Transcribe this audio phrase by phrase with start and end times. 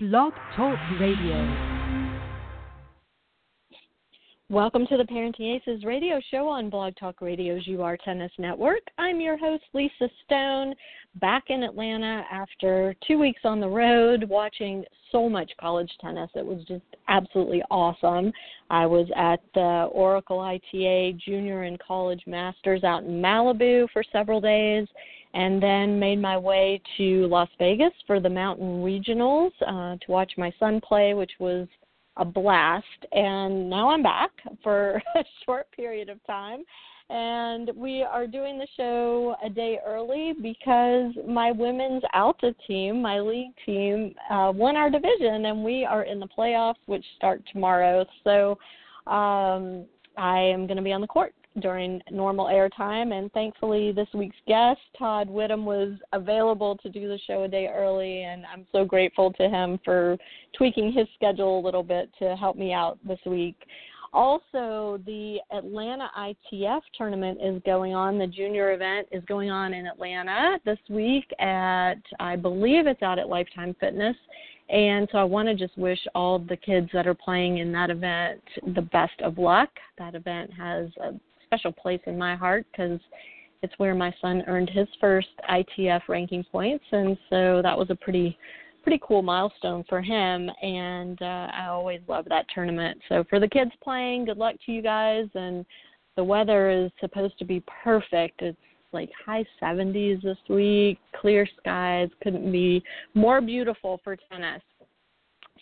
[0.00, 1.34] Blog Talk Radio.
[4.48, 8.78] Welcome to the Parenting Aces radio show on Blog Talk Radio's UR Tennis Network.
[8.96, 10.76] I'm your host, Lisa Stone,
[11.16, 16.30] back in Atlanta after two weeks on the road watching so much college tennis.
[16.36, 18.30] It was just absolutely awesome.
[18.70, 24.40] I was at the Oracle ITA Junior and College Masters out in Malibu for several
[24.40, 24.86] days
[25.34, 30.32] and then made my way to Las Vegas for the Mountain Regionals uh, to watch
[30.36, 31.66] my son play, which was
[32.16, 32.84] a blast.
[33.12, 34.30] And now I'm back
[34.62, 36.64] for a short period of time.
[37.10, 43.18] And we are doing the show a day early because my women's Alta team, my
[43.18, 48.04] league team, uh, won our division, and we are in the playoffs, which start tomorrow.
[48.24, 48.58] So
[49.10, 49.86] um,
[50.18, 53.12] I am going to be on the court during normal airtime.
[53.12, 57.68] And thankfully, this week's guest, Todd Widom, was available to do the show a day
[57.68, 58.22] early.
[58.22, 60.16] And I'm so grateful to him for
[60.56, 63.56] tweaking his schedule a little bit to help me out this week.
[64.12, 68.18] Also, the Atlanta ITF tournament is going on.
[68.18, 73.18] The junior event is going on in Atlanta this week at, I believe it's out
[73.18, 74.16] at Lifetime Fitness.
[74.70, 77.90] And so I want to just wish all the kids that are playing in that
[77.90, 78.42] event
[78.74, 79.70] the best of luck.
[79.96, 81.12] That event has a
[81.48, 83.00] special place in my heart because
[83.62, 87.96] it's where my son earned his first ITF ranking points, and so that was a
[87.96, 88.38] pretty
[88.88, 90.50] pretty cool milestone for him.
[90.62, 92.98] And uh, I always love that tournament.
[93.10, 95.26] So for the kids playing, good luck to you guys.
[95.34, 95.66] And
[96.16, 98.40] the weather is supposed to be perfect.
[98.40, 98.56] It's
[98.92, 102.08] like high 70s this week, clear skies.
[102.22, 102.82] Couldn't be
[103.12, 104.62] more beautiful for tennis.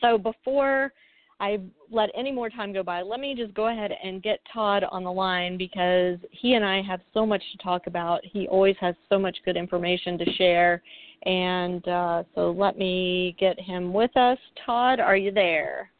[0.01, 0.93] So before
[1.39, 3.03] I let any more time go by.
[3.03, 6.81] Let me just go ahead and get Todd on the line because he and I
[6.83, 8.21] have so much to talk about.
[8.25, 10.83] He always has so much good information to share.
[11.25, 14.39] And uh, so let me get him with us.
[14.65, 15.91] Todd, are you there?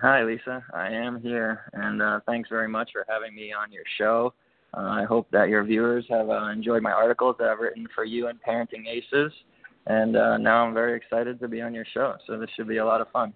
[0.00, 0.64] Hi, Lisa.
[0.72, 1.70] I am here.
[1.74, 4.32] And uh, thanks very much for having me on your show.
[4.74, 8.04] Uh, I hope that your viewers have uh, enjoyed my articles that I've written for
[8.04, 9.32] you and Parenting Aces.
[9.86, 12.14] And uh, now I'm very excited to be on your show.
[12.26, 13.34] So this should be a lot of fun.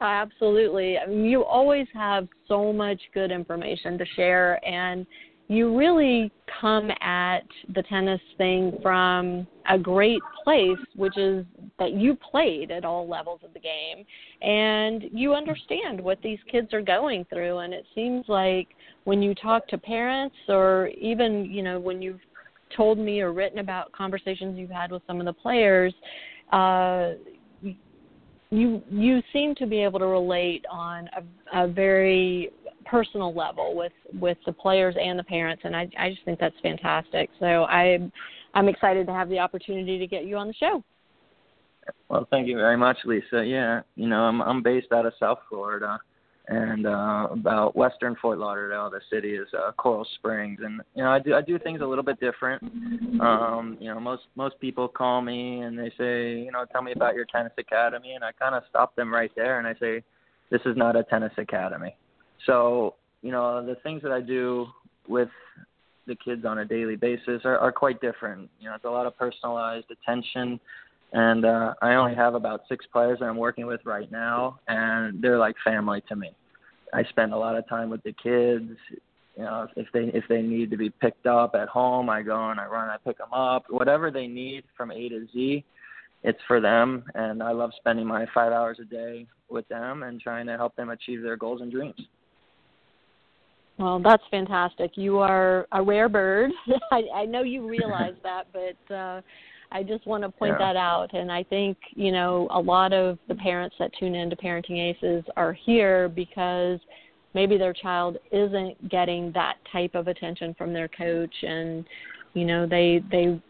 [0.00, 0.98] Absolutely.
[0.98, 5.06] I mean, you always have so much good information to share, and
[5.48, 7.40] you really come at
[7.74, 11.44] the tennis thing from a great place, which is
[11.78, 14.04] that you played at all levels of the game
[14.42, 17.58] and you understand what these kids are going through.
[17.58, 18.68] And it seems like
[19.04, 22.20] when you talk to parents, or even, you know, when you've
[22.76, 25.94] told me or written about conversations you've had with some of the players,
[26.52, 27.12] uh,
[28.50, 32.50] you you seem to be able to relate on a, a very
[32.84, 36.56] personal level with with the players and the parents and I I just think that's
[36.62, 37.30] fantastic.
[37.38, 38.10] So I'm
[38.54, 40.82] I'm excited to have the opportunity to get you on the show.
[42.08, 43.44] Well, thank you very much, Lisa.
[43.44, 45.98] Yeah, you know, I'm I'm based out of South Florida
[46.48, 48.90] and uh, about Western Fort Lauderdale.
[48.90, 51.86] The city is uh, Coral Springs, and you know I do I do things a
[51.86, 52.62] little bit different.
[53.20, 56.92] Um, you know, most most people call me and they say, you know, tell me
[56.92, 60.02] about your tennis academy, and I kind of stop them right there and I say,
[60.50, 61.94] this is not a tennis academy.
[62.46, 64.66] So you know, the things that I do
[65.06, 65.28] with
[66.06, 68.48] the kids on a daily basis are, are quite different.
[68.58, 70.58] You know, it's a lot of personalized attention
[71.12, 75.22] and uh, I only have about six players that I'm working with right now, and
[75.22, 76.30] they're like family to me.
[76.92, 78.70] I spend a lot of time with the kids.
[79.36, 82.50] You know, if they if they need to be picked up at home, I go
[82.50, 83.64] and I run, I pick them up.
[83.70, 85.64] Whatever they need from A to Z,
[86.24, 90.20] it's for them, and I love spending my five hours a day with them and
[90.20, 92.00] trying to help them achieve their goals and dreams.
[93.78, 94.96] Well, that's fantastic.
[94.96, 96.50] You are a rare bird.
[96.92, 99.20] I, I know you realize that, but uh,
[99.70, 100.72] I just want to point yeah.
[100.72, 101.12] that out.
[101.12, 104.78] And I think, you know, a lot of the parents that tune in to Parenting
[104.78, 106.80] Aces are here because
[107.34, 111.84] maybe their child isn't getting that type of attention from their coach and
[112.34, 113.40] you know they they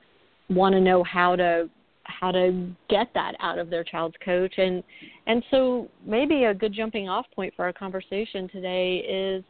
[0.50, 1.68] want to know how to
[2.04, 4.82] how to get that out of their child's coach and
[5.26, 9.44] and so maybe a good jumping off point for our conversation today is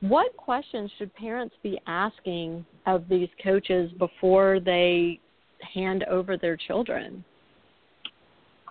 [0.00, 5.20] what questions should parents be asking of these coaches before they
[5.62, 7.24] hand over their children?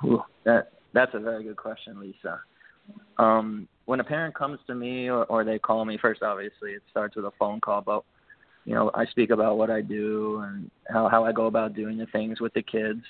[0.06, 2.42] Ooh, that that's a very good question, Lisa.
[3.18, 6.84] Um, when a parent comes to me or, or they call me, first obviously it
[6.90, 8.04] starts with a phone call, but
[8.66, 11.98] you know I speak about what I do and how how I go about doing
[11.98, 13.04] the things with the kids,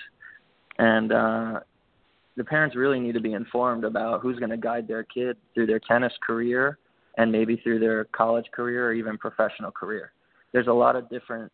[0.78, 1.60] and uh,
[2.38, 5.68] the parents really need to be informed about who's going to guide their kid through
[5.68, 6.78] their tennis career
[7.18, 10.14] and maybe through their college career or even professional career.
[10.54, 11.52] There's a lot of different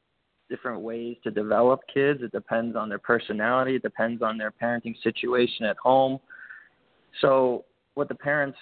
[0.49, 2.21] different ways to develop kids.
[2.21, 3.75] It depends on their personality.
[3.75, 6.19] It depends on their parenting situation at home.
[7.21, 7.65] So
[7.95, 8.57] what the parents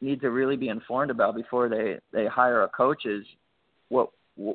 [0.00, 3.24] need to really be informed about before they they hire a coach is
[3.88, 4.10] what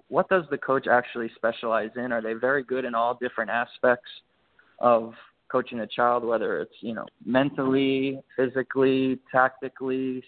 [0.07, 2.13] what does the coach actually specialize in?
[2.13, 4.09] Are they very good in all different aspects
[4.79, 5.13] of
[5.51, 10.23] coaching a child, whether it's you know mentally, physically, tactically,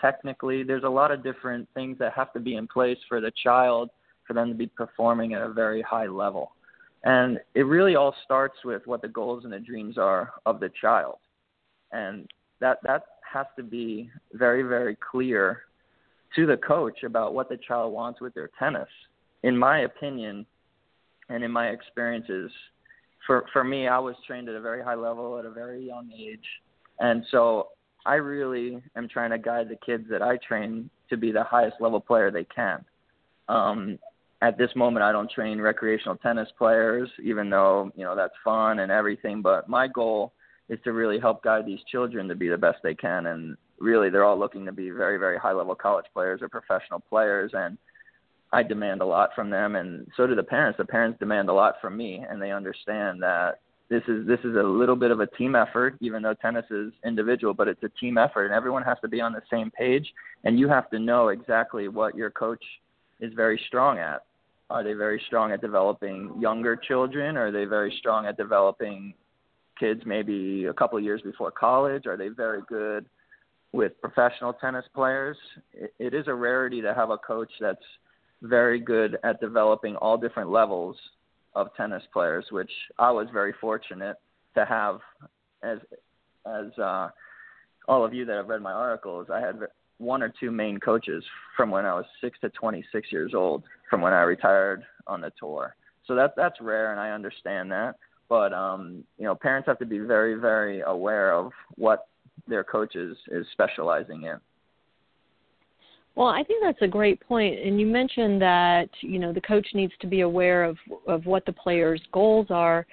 [0.00, 0.62] technically?
[0.62, 3.90] There's a lot of different things that have to be in place for the child
[4.30, 6.52] for them to be performing at a very high level.
[7.02, 10.70] And it really all starts with what the goals and the dreams are of the
[10.80, 11.16] child.
[11.90, 12.30] And
[12.60, 15.62] that that has to be very, very clear
[16.36, 18.86] to the coach about what the child wants with their tennis.
[19.42, 20.46] In my opinion,
[21.28, 22.52] and in my experiences,
[23.26, 26.08] for for me, I was trained at a very high level at a very young
[26.12, 26.46] age,
[27.00, 27.70] and so
[28.06, 31.80] I really am trying to guide the kids that I train to be the highest
[31.80, 32.84] level player they can.
[33.48, 33.98] Um,
[34.42, 38.80] at this moment, I don't train recreational tennis players, even though you know that's fun
[38.80, 39.42] and everything.
[39.42, 40.32] But my goal
[40.68, 44.08] is to really help guide these children to be the best they can, and really,
[44.10, 47.76] they're all looking to be very, very high level college players or professional players, and
[48.52, 50.78] I demand a lot from them, and so do the parents.
[50.78, 53.60] The parents demand a lot from me, and they understand that
[53.90, 56.92] this is this is a little bit of a team effort, even though tennis is
[57.04, 60.06] individual, but it's a team effort, and everyone has to be on the same page,
[60.44, 62.64] and you have to know exactly what your coach
[63.20, 64.22] is very strong at.
[64.70, 67.36] Are they very strong at developing younger children?
[67.36, 69.14] Are they very strong at developing
[69.78, 72.06] kids maybe a couple of years before college?
[72.06, 73.06] Are they very good
[73.72, 75.36] with professional tennis players?
[75.72, 77.78] It, it is a rarity to have a coach that's
[78.42, 80.96] very good at developing all different levels
[81.54, 84.16] of tennis players, which I was very fortunate
[84.54, 85.00] to have
[85.62, 85.78] as
[86.46, 87.08] as uh,
[87.88, 89.26] all of you that have read my articles.
[89.32, 89.58] I had
[90.00, 91.22] one or two main coaches
[91.56, 95.30] from when I was six to 26 years old, from when I retired on the
[95.38, 95.76] tour.
[96.06, 97.96] So that that's rare, and I understand that.
[98.28, 102.08] But um, you know, parents have to be very, very aware of what
[102.48, 104.36] their coaches is specializing in.
[106.16, 107.60] Well, I think that's a great point.
[107.60, 110.76] and you mentioned that you know the coach needs to be aware of
[111.06, 112.86] of what the player's goals are,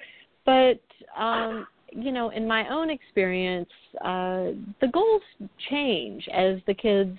[0.44, 0.80] but
[1.16, 3.68] um, you know, in my own experience,
[4.02, 5.22] uh, the goals
[5.70, 7.16] change as the kids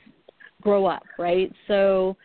[0.62, 1.52] grow up, right?
[1.68, 2.16] So,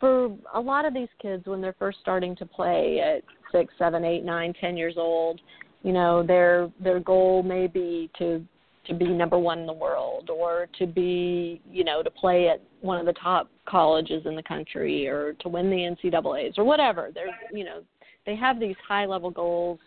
[0.00, 3.22] for a lot of these kids, when they're first starting to play at
[3.52, 5.40] six, seven, eight, nine, ten years old,
[5.82, 8.44] you know, their their goal may be to
[8.86, 12.60] to be number one in the world or to be you know to play at
[12.80, 17.10] one of the top colleges in the country or to win the NCAA's or whatever.
[17.14, 17.82] There's you know
[18.26, 19.78] they have these high level goals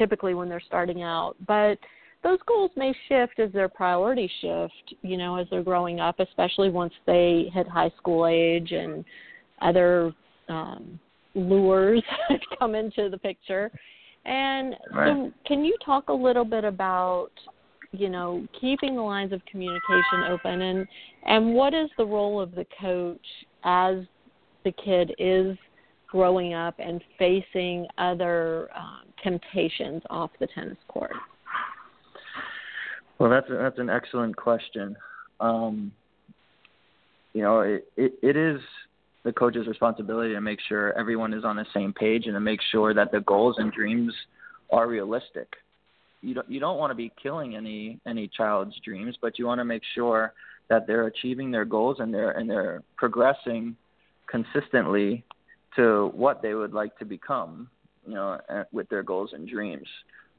[0.00, 1.78] typically when they're starting out, but
[2.22, 6.70] those goals may shift as their priorities shift, you know, as they're growing up, especially
[6.70, 9.04] once they hit high school age and
[9.60, 10.12] other
[10.48, 10.98] um,
[11.34, 12.02] lures
[12.58, 13.70] come into the picture.
[14.24, 15.14] And right.
[15.14, 17.30] so, can you talk a little bit about
[17.92, 20.86] you know keeping the lines of communication open and
[21.26, 23.18] and what is the role of the coach
[23.64, 23.96] as
[24.64, 25.56] the kid is
[26.10, 31.12] growing up and facing other um, temptations off the tennis court?
[33.18, 34.96] Well that's a, that's an excellent question.
[35.40, 35.92] Um,
[37.32, 38.60] you know it, it it is
[39.24, 42.60] the coach's responsibility to make sure everyone is on the same page and to make
[42.72, 44.12] sure that the goals and dreams
[44.72, 45.48] are realistic.
[46.22, 49.58] You don't you don't want to be killing any any child's dreams, but you want
[49.60, 50.32] to make sure
[50.68, 53.76] that they're achieving their goals and they're and they're progressing
[54.28, 55.24] consistently
[55.76, 57.68] to what they would like to become,
[58.06, 58.38] you know,
[58.72, 59.86] with their goals and dreams.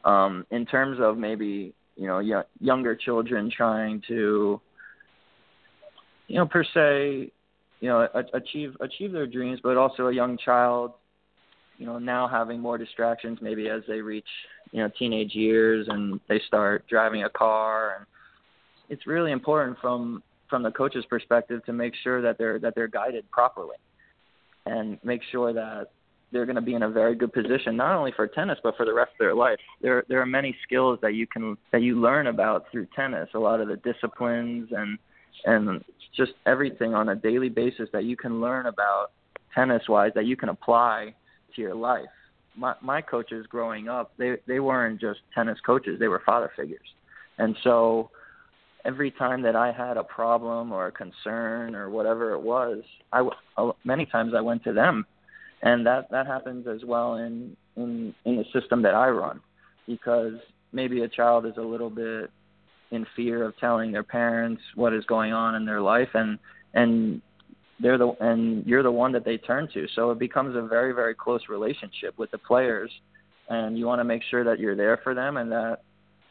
[0.04, 4.60] Um, in terms of maybe you know y- younger children trying to,
[6.28, 7.32] you know, per se,
[7.80, 10.94] you know, a- achieve achieve their dreams, but also a young child
[11.82, 14.28] you know now having more distractions maybe as they reach
[14.72, 18.06] you know teenage years and they start driving a car and
[18.90, 22.88] it's really important from from the coach's perspective to make sure that they're that they're
[22.88, 23.78] guided properly
[24.66, 25.92] and make sure that
[26.32, 28.86] they're going to be in a very good position not only for tennis but for
[28.86, 29.60] the rest of their life.
[29.82, 33.30] There there are many skills that you can that you learn about through tennis.
[33.34, 34.98] A lot of the disciplines and
[35.46, 35.84] and
[36.16, 39.12] just everything on a daily basis that you can learn about
[39.54, 41.14] tennis wise that you can apply
[41.56, 42.06] to your life.
[42.56, 46.88] My my coaches growing up, they they weren't just tennis coaches; they were father figures,
[47.38, 48.10] and so
[48.86, 53.28] every time that I had a problem or a concern or whatever it was, I
[53.84, 55.06] many times I went to them,
[55.62, 59.42] and that that happens as well in in in the system that I run,
[59.88, 60.34] because
[60.72, 62.30] maybe a child is a little bit
[62.92, 66.40] in fear of telling their parents what is going on in their life, and
[66.74, 67.22] and
[67.80, 69.88] they're the and you're the one that they turn to.
[69.96, 72.92] So it becomes a very very close relationship with the players,
[73.50, 75.80] and you want to make sure that you're there for them and that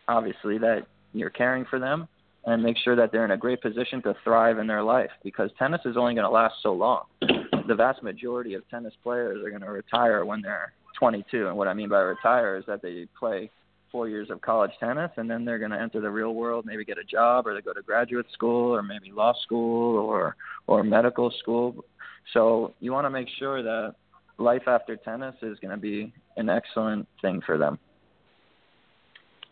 [0.09, 2.09] obviously that you're caring for them
[2.47, 5.51] and make sure that they're in a great position to thrive in their life because
[5.59, 7.05] tennis is only going to last so long.
[7.21, 11.69] The vast majority of tennis players are going to retire when they're 22, and what
[11.69, 13.51] I mean by retire is that they play
[13.91, 16.85] four years of college tennis and then they're going to enter the real world maybe
[16.85, 20.37] get a job or they go to graduate school or maybe law school or
[20.69, 21.85] or medical school
[22.33, 23.95] so you want to make sure that
[24.39, 27.79] life after tennis is going to be an excellent thing for them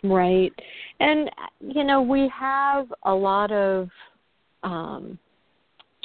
[0.05, 0.53] right
[1.01, 3.89] and you know we have a lot of
[4.63, 5.19] um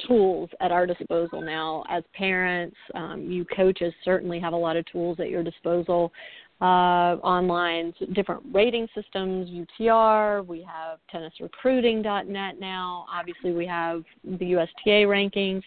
[0.08, 4.84] tools at our disposal now as parents um, you coaches certainly have a lot of
[4.86, 6.12] tools at your disposal
[6.60, 10.46] uh, online, different rating systems, UTR.
[10.46, 13.06] We have tennisrecruiting.net now.
[13.12, 15.62] Obviously, we have the USTA rankings.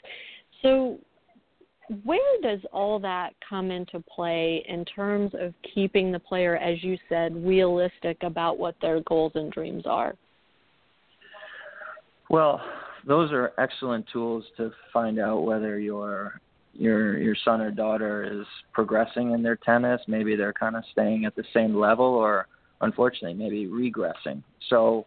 [0.62, 0.98] So,
[2.03, 6.98] where does all that come into play in terms of keeping the player, as you
[7.08, 10.15] said, realistic about what their goals and dreams are?
[12.29, 12.62] Well,
[13.06, 16.41] those are excellent tools to find out whether you're
[16.74, 21.25] your your son or daughter is progressing in their tennis, maybe they're kind of staying
[21.25, 22.48] at the same level or
[22.82, 24.44] unfortunately maybe regressing.
[24.70, 25.06] So,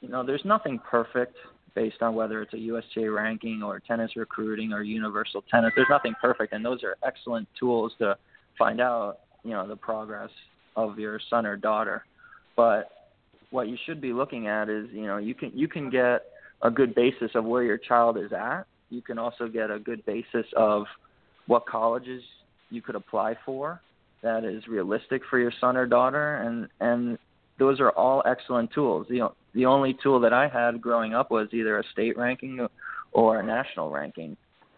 [0.00, 1.36] you know, there's nothing perfect
[1.76, 5.72] based on whether it's a USTA ranking or tennis recruiting or universal tennis.
[5.76, 8.16] There's nothing perfect and those are excellent tools to
[8.58, 10.30] find out, you know, the progress
[10.74, 12.04] of your son or daughter.
[12.56, 12.90] But
[13.50, 16.22] what you should be looking at is, you know, you can you can get
[16.62, 20.04] a good basis of where your child is at you can also get a good
[20.06, 20.84] basis of
[21.46, 22.22] what colleges
[22.70, 23.80] you could apply for
[24.22, 27.18] that is realistic for your son or daughter and and
[27.58, 31.48] those are all excellent tools the the only tool that i had growing up was
[31.52, 32.66] either a state ranking
[33.12, 34.36] or a national ranking.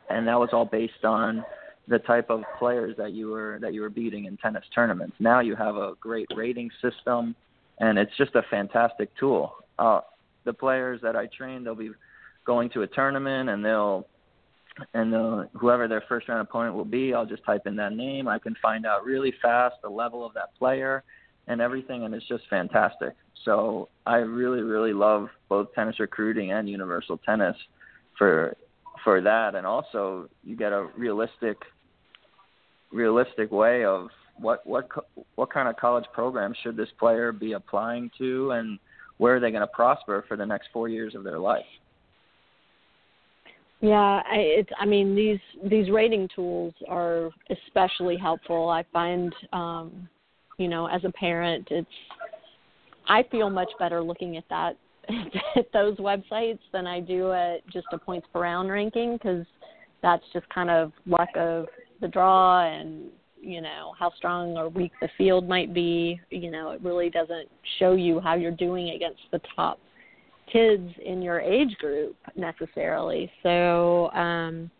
[0.08, 1.44] And that was all based on
[1.88, 5.16] the type of players that you were that you were beating in tennis tournaments.
[5.18, 7.34] Now you have a great rating system
[7.80, 9.56] and it's just a fantastic tool.
[9.78, 10.00] Uh
[10.44, 11.90] the players that i train they'll be
[12.46, 14.06] going to a tournament and they'll
[14.94, 18.28] and they'll, whoever their first round opponent will be, I'll just type in that name.
[18.28, 21.02] I can find out really fast the level of that player
[21.48, 23.14] and everything, and it's just fantastic.
[23.44, 27.56] So I really, really love both tennis recruiting and universal tennis
[28.16, 28.56] for
[29.04, 31.56] for that, and also you get a realistic
[32.92, 34.88] realistic way of what what
[35.34, 38.78] what kind of college program should this player be applying to, and
[39.18, 41.64] where are they going to prosper for the next four years of their life.
[43.80, 44.70] Yeah, I, it's.
[44.78, 45.38] I mean, these
[45.70, 48.68] these rating tools are especially helpful.
[48.68, 50.08] I find, um,
[50.58, 51.88] you know, as a parent, it's.
[53.10, 54.76] I feel much better looking at that
[55.56, 59.46] at those websites than I do at just a points per round ranking because
[60.02, 61.66] that's just kind of luck of
[62.00, 63.06] the draw and
[63.40, 66.20] you know how strong or weak the field might be.
[66.30, 67.48] You know, it really doesn't
[67.78, 69.78] show you how you're doing against the top
[70.52, 73.30] kids in your age group necessarily.
[73.42, 74.70] So um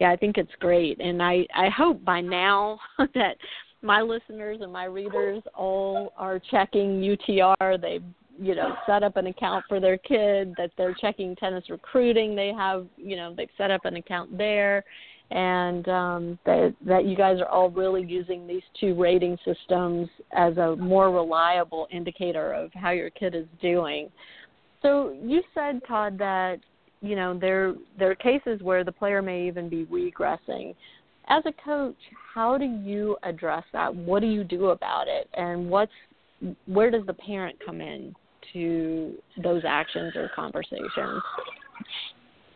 [0.00, 3.36] yeah, I think it's great and I I hope by now that
[3.86, 7.80] my listeners and my readers all are checking UTR.
[7.80, 8.00] They
[8.38, 12.52] you know set up an account for their kid that they're checking tennis recruiting they
[12.54, 14.84] have you know they've set up an account there
[15.30, 20.56] and um, that that you guys are all really using these two rating systems as
[20.56, 24.08] a more reliable indicator of how your kid is doing.
[24.82, 26.58] So you said, Todd, that
[27.00, 30.74] you know there there are cases where the player may even be regressing.
[31.28, 31.96] As a coach,
[32.34, 33.94] how do you address that?
[33.94, 35.28] What do you do about it?
[35.34, 35.92] And what's
[36.66, 38.14] where does the parent come in
[38.52, 41.22] to those actions or conversations?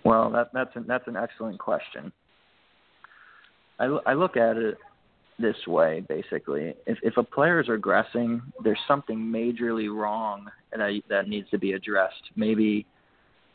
[0.05, 2.13] Well, that, that's an, that's an excellent question.
[3.79, 4.77] I, I look at it
[5.41, 11.29] this way basically if if a player is regressing there's something majorly wrong that that
[11.29, 12.85] needs to be addressed maybe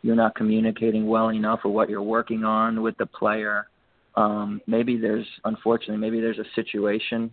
[0.01, 3.67] you're not communicating well enough or what you're working on with the player
[4.15, 7.29] um maybe there's unfortunately maybe there's a situation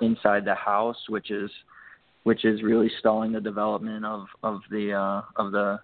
[0.00, 1.50] inside the house which is
[2.24, 5.78] which is really stalling the development of of the uh of the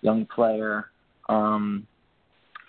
[0.00, 0.90] young player.
[1.28, 1.86] Um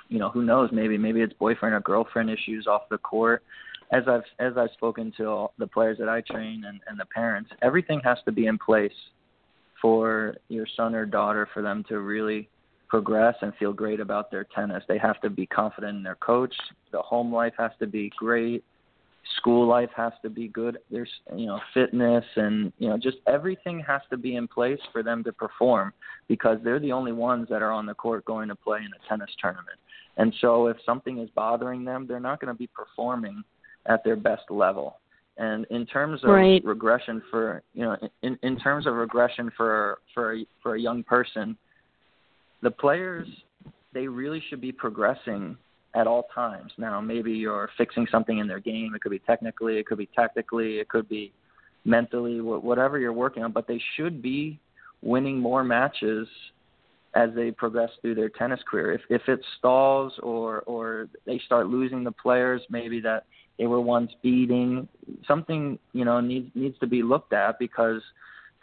[0.09, 0.69] you know who knows?
[0.71, 3.43] Maybe maybe it's boyfriend or girlfriend issues off the court.
[3.91, 7.49] As I've as I've spoken to the players that I train and, and the parents,
[7.61, 8.91] everything has to be in place
[9.81, 12.49] for your son or daughter for them to really
[12.93, 14.83] progress and feel great about their tennis.
[14.87, 16.53] They have to be confident in their coach.
[16.91, 18.63] The home life has to be great.
[19.37, 20.77] School life has to be good.
[20.91, 25.01] There's you know fitness and you know just everything has to be in place for
[25.01, 25.91] them to perform
[26.27, 29.09] because they're the only ones that are on the court going to play in a
[29.09, 29.79] tennis tournament.
[30.17, 33.43] And so if something is bothering them, they're not going to be performing
[33.87, 34.99] at their best level.
[35.37, 36.63] And in terms of right.
[36.63, 41.57] regression for you know in, in terms of regression for for for a young person,
[42.63, 43.27] the players
[43.93, 45.55] they really should be progressing
[45.93, 46.71] at all times.
[46.77, 48.93] Now maybe you're fixing something in their game.
[48.95, 51.31] It could be technically, it could be tactically, it could be
[51.85, 53.51] mentally, whatever you're working on.
[53.51, 54.59] But they should be
[55.03, 56.27] winning more matches
[57.15, 58.93] as they progress through their tennis career.
[58.93, 63.25] If if it stalls or or they start losing the players maybe that
[63.59, 64.87] they were once beating,
[65.27, 68.01] something you know needs needs to be looked at because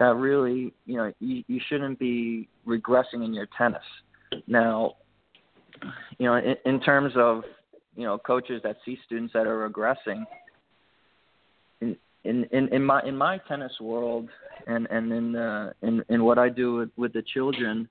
[0.01, 3.83] that really you know you, you shouldn't be regressing in your tennis.
[4.49, 4.95] Now,
[6.19, 7.45] you know in, in terms of
[7.95, 10.25] you know coaches that see students that are regressing.
[12.23, 14.29] In, in in my in my tennis world
[14.67, 17.89] and and in uh in in what I do with, with the children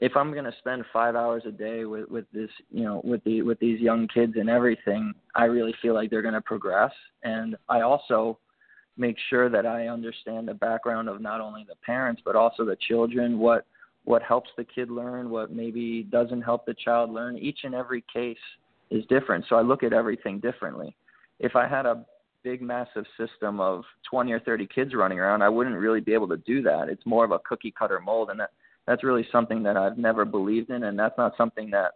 [0.00, 3.24] if I'm going to spend five hours a day with with this, you know, with
[3.24, 6.92] the with these young kids and everything, I really feel like they're going to progress.
[7.22, 8.38] And I also
[8.96, 12.76] make sure that I understand the background of not only the parents but also the
[12.88, 13.66] children, what
[14.04, 17.36] what helps the kid learn, what maybe doesn't help the child learn.
[17.36, 18.36] Each and every case
[18.90, 20.94] is different, so I look at everything differently.
[21.40, 22.06] If I had a
[22.44, 26.28] big massive system of 20 or 30 kids running around, I wouldn't really be able
[26.28, 26.88] to do that.
[26.88, 28.50] It's more of a cookie cutter mold and that
[28.86, 31.92] that's really something that I've never believed in, and that's not something that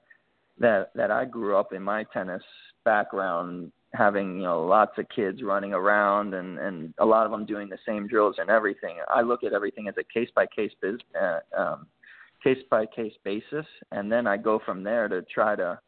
[0.58, 2.42] that that I grew up in my tennis
[2.84, 7.44] background having you know lots of kids running around and and a lot of them
[7.44, 8.96] doing the same drills and everything.
[9.08, 11.86] I look at everything as a case by case biz uh, um,
[12.42, 15.78] case by case basis, and then I go from there to try to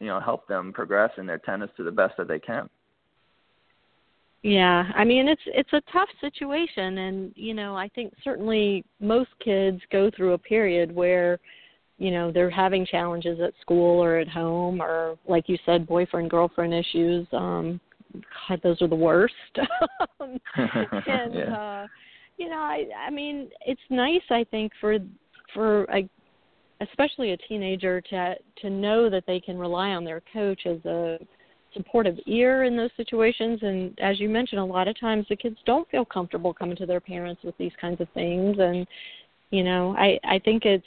[0.00, 2.68] you know help them progress in their tennis to the best that they can.
[4.42, 9.30] Yeah, I mean it's it's a tough situation and you know, I think certainly most
[9.42, 11.38] kids go through a period where
[11.98, 16.30] you know, they're having challenges at school or at home or like you said boyfriend
[16.30, 17.80] girlfriend issues um
[18.48, 19.34] God, those are the worst.
[20.20, 21.56] and yeah.
[21.56, 21.86] uh
[22.36, 24.98] you know, I I mean, it's nice I think for
[25.52, 26.08] for a
[26.80, 31.18] especially a teenager to to know that they can rely on their coach as a
[31.72, 35.56] supportive ear in those situations and as you mentioned a lot of times the kids
[35.66, 38.86] don't feel comfortable coming to their parents with these kinds of things and
[39.50, 40.84] you know i i think it's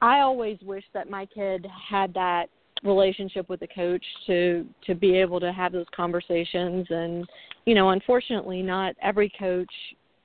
[0.00, 2.48] i always wish that my kid had that
[2.84, 6.86] relationship with the coach to to be able to have those conversations.
[6.90, 7.26] And
[7.64, 9.72] you know unfortunately not every coach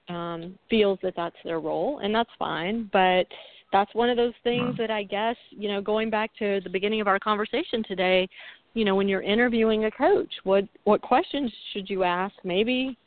[0.09, 2.89] um feels that that's their role and that's fine.
[2.91, 3.27] But
[3.71, 7.01] that's one of those things that I guess, you know, going back to the beginning
[7.01, 8.27] of our conversation today,
[8.73, 12.35] you know when you're interviewing a coach what what questions should you ask?
[12.43, 12.97] Maybe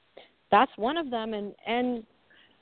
[0.50, 1.35] that's one of them.
[1.35, 2.05] And and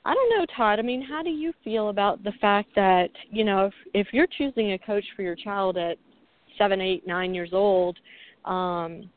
[0.05, 0.79] i don't know todd.
[0.79, 4.27] I mean how do you feel about the fact that you know if if you're
[4.37, 5.97] choosing a coach for your child at
[6.57, 7.97] seven eight nine years old
[8.45, 9.09] um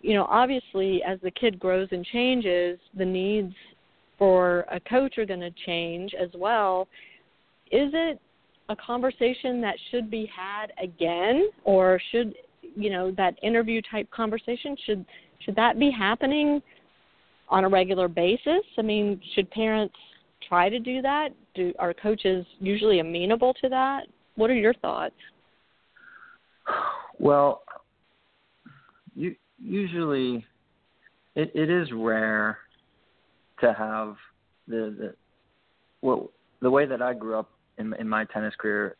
[0.00, 3.54] you know obviously as the kid grows and changes the needs
[4.22, 6.86] for a coach are going to change as well.
[7.72, 8.20] Is it
[8.68, 12.34] a conversation that should be had again or should
[12.76, 15.04] you know that interview type conversation should
[15.44, 16.62] should that be happening
[17.48, 18.62] on a regular basis?
[18.78, 19.96] I mean should parents
[20.52, 24.02] try to do that do are coaches usually amenable to that
[24.36, 25.14] what are your thoughts
[27.18, 27.62] well
[29.14, 30.44] you, usually
[31.36, 32.58] it, it is rare
[33.62, 34.16] to have
[34.68, 35.14] the the
[36.02, 38.96] well the way that I grew up in in my tennis career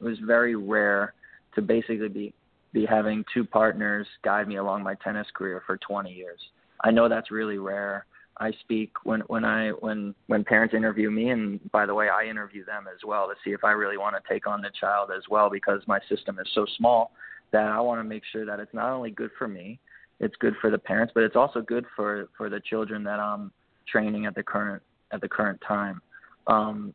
[0.00, 1.12] it was very rare
[1.54, 2.34] to basically be
[2.72, 6.40] be having two partners guide me along my tennis career for 20 years.
[6.82, 8.04] I know that's really rare.
[8.38, 12.24] I speak when when I when when parents interview me, and by the way, I
[12.24, 15.10] interview them as well to see if I really want to take on the child
[15.16, 17.12] as well because my system is so small
[17.52, 19.78] that I want to make sure that it's not only good for me,
[20.18, 23.52] it's good for the parents, but it's also good for for the children that I'm
[23.86, 26.02] training at the current at the current time.
[26.48, 26.92] Um,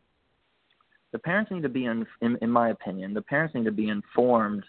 [1.12, 3.88] the parents need to be in, in in my opinion, the parents need to be
[3.88, 4.66] informed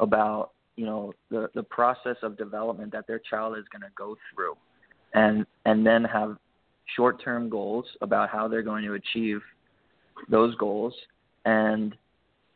[0.00, 4.16] about you know the the process of development that their child is going to go
[4.34, 4.56] through
[5.14, 6.36] and and then have
[6.96, 9.40] short term goals about how they're going to achieve
[10.28, 10.94] those goals.
[11.44, 11.94] And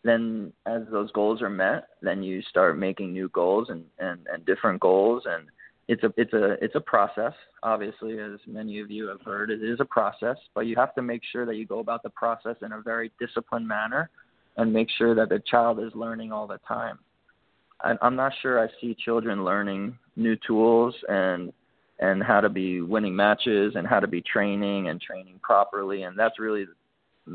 [0.05, 4.45] then as those goals are met then you start making new goals and and, and
[4.45, 5.23] different goals.
[5.27, 5.47] And
[5.89, 7.33] it's a it's a it's a process.
[7.63, 11.03] Obviously as many of you have heard it is a process but you have to
[11.03, 14.11] make sure that you go about the process in a very disciplined manner
[14.57, 16.99] and make sure that the child is learning all the time.
[17.81, 21.53] I, I'm not sure I see children learning new tools and
[22.01, 26.03] and how to be winning matches and how to be training and training properly.
[26.03, 26.67] And that's really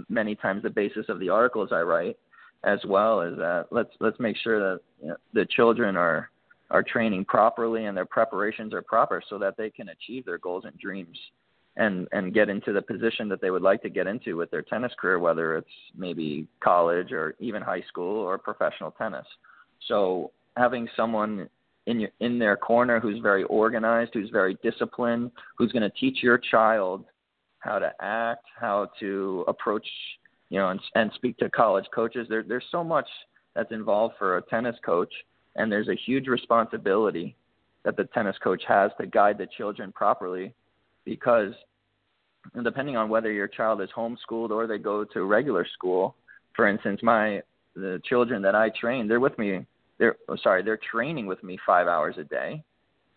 [0.09, 2.17] many times the basis of the articles I write
[2.63, 6.29] as well is that let's let's make sure that you know, the children are
[6.71, 10.63] are training properly and their preparations are proper so that they can achieve their goals
[10.65, 11.17] and dreams
[11.75, 14.61] and and get into the position that they would like to get into with their
[14.61, 19.25] tennis career whether it's maybe college or even high school or professional tennis.
[19.87, 21.49] So having someone
[21.85, 26.23] in your in their corner who's very organized who's very disciplined who's going to teach
[26.23, 27.05] your child
[27.59, 29.87] how to act how to approach
[30.49, 32.27] you know and and speak to college coaches.
[32.29, 33.07] There there's so much
[33.55, 35.13] that's involved for a tennis coach
[35.55, 37.35] and there's a huge responsibility
[37.83, 40.53] that the tennis coach has to guide the children properly
[41.05, 41.53] because
[42.63, 46.15] depending on whether your child is homeschooled or they go to regular school
[46.55, 47.41] for instance my
[47.75, 49.65] the children that i train they're with me
[50.03, 52.61] they're oh, sorry they're training with me five hours a day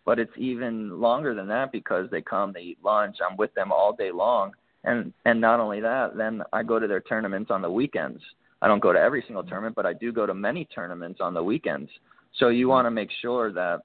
[0.04, 3.72] but it's even longer than that because they come they eat lunch i'm with them
[3.72, 4.52] all day long.
[4.84, 8.22] And and not only that then i go to their tournaments on the weekends.
[8.62, 11.34] I don't go to every single tournament but i do go to many tournaments on
[11.34, 11.90] the weekends.
[12.38, 12.70] So you mm-hmm.
[12.70, 13.80] want to make sure that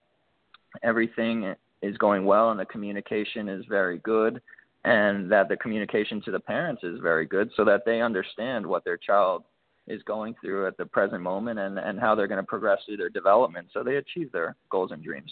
[0.83, 4.39] everything is going well and the communication is very good
[4.85, 8.83] and that the communication to the parents is very good so that they understand what
[8.85, 9.43] their child
[9.87, 12.97] is going through at the present moment and, and how they're going to progress through
[12.97, 15.31] their development so they achieve their goals and dreams.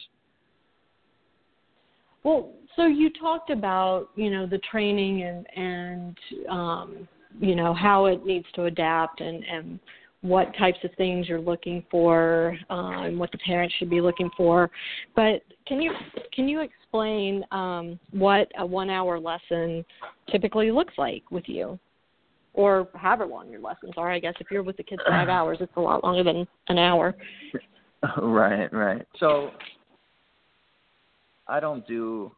[2.24, 6.18] Well, so you talked about, you know, the training and and
[6.50, 7.08] um,
[7.40, 9.80] you know, how it needs to adapt and and
[10.22, 14.30] what types of things you're looking for uh, and what the parents should be looking
[14.36, 14.70] for.
[15.16, 15.94] But can you
[16.34, 19.86] can you explain um, what a one hour lesson
[20.30, 21.80] typically looks like with you,
[22.54, 24.12] or however long your lessons are?
[24.12, 26.78] I guess if you're with the kids five hours, it's a lot longer than an
[26.78, 27.16] hour.
[28.22, 29.06] Right, right.
[29.20, 29.50] So
[31.50, 32.32] I don't do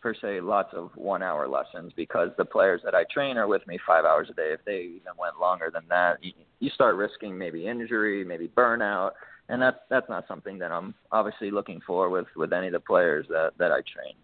[0.00, 3.66] per se lots of one hour lessons because the players that I train are with
[3.66, 4.52] me five hours a day.
[4.52, 9.12] If they even went longer than that, you, you start risking maybe injury, maybe burnout,
[9.48, 12.80] and that's that's not something that I'm obviously looking for with with any of the
[12.80, 14.14] players that that I train.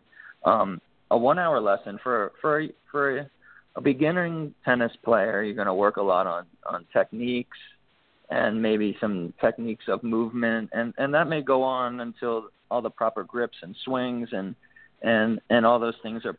[0.45, 3.31] Um, a one hour lesson for for for
[3.77, 7.59] a beginning tennis player, you're going to work a lot on on techniques
[8.31, 12.91] and maybe some techniques of movement, and and that may go on until all the
[12.91, 14.55] proper grips and swings and
[15.03, 16.37] and and all those things are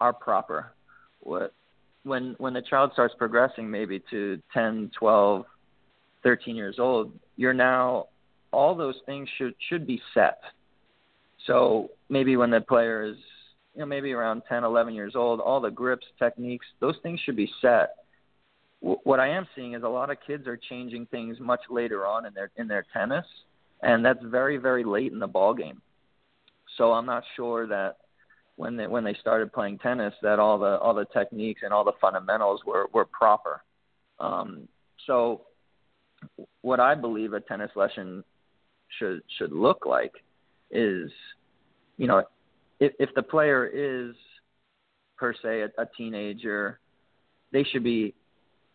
[0.00, 0.72] are proper.
[1.20, 1.54] What
[2.04, 5.44] when when the child starts progressing maybe to 10, 12,
[6.22, 8.08] 13 years old, you're now
[8.52, 10.40] all those things should should be set.
[11.46, 13.16] So maybe when the player is
[13.74, 17.36] you know maybe around 10, 11 years old, all the grips, techniques, those things should
[17.36, 17.94] be set.
[18.80, 22.26] what I am seeing is a lot of kids are changing things much later on
[22.26, 23.26] in their in their tennis,
[23.82, 25.80] and that's very very late in the ball game.
[26.76, 27.98] So I'm not sure that
[28.56, 31.84] when they when they started playing tennis that all the all the techniques and all
[31.84, 33.62] the fundamentals were were proper.
[34.20, 34.68] Um,
[35.06, 35.42] so
[36.60, 38.24] what I believe a tennis lesson
[38.98, 40.12] should should look like
[40.70, 41.10] is,
[41.96, 42.24] you know,
[42.82, 44.14] if if the player is
[45.16, 46.80] per se a, a teenager,
[47.52, 48.14] they should be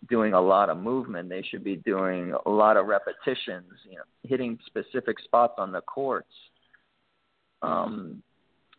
[0.09, 1.27] doing a lot of movement.
[1.27, 5.81] They should be doing a lot of repetitions, you know, hitting specific spots on the
[5.81, 6.31] courts.
[7.61, 8.21] Um,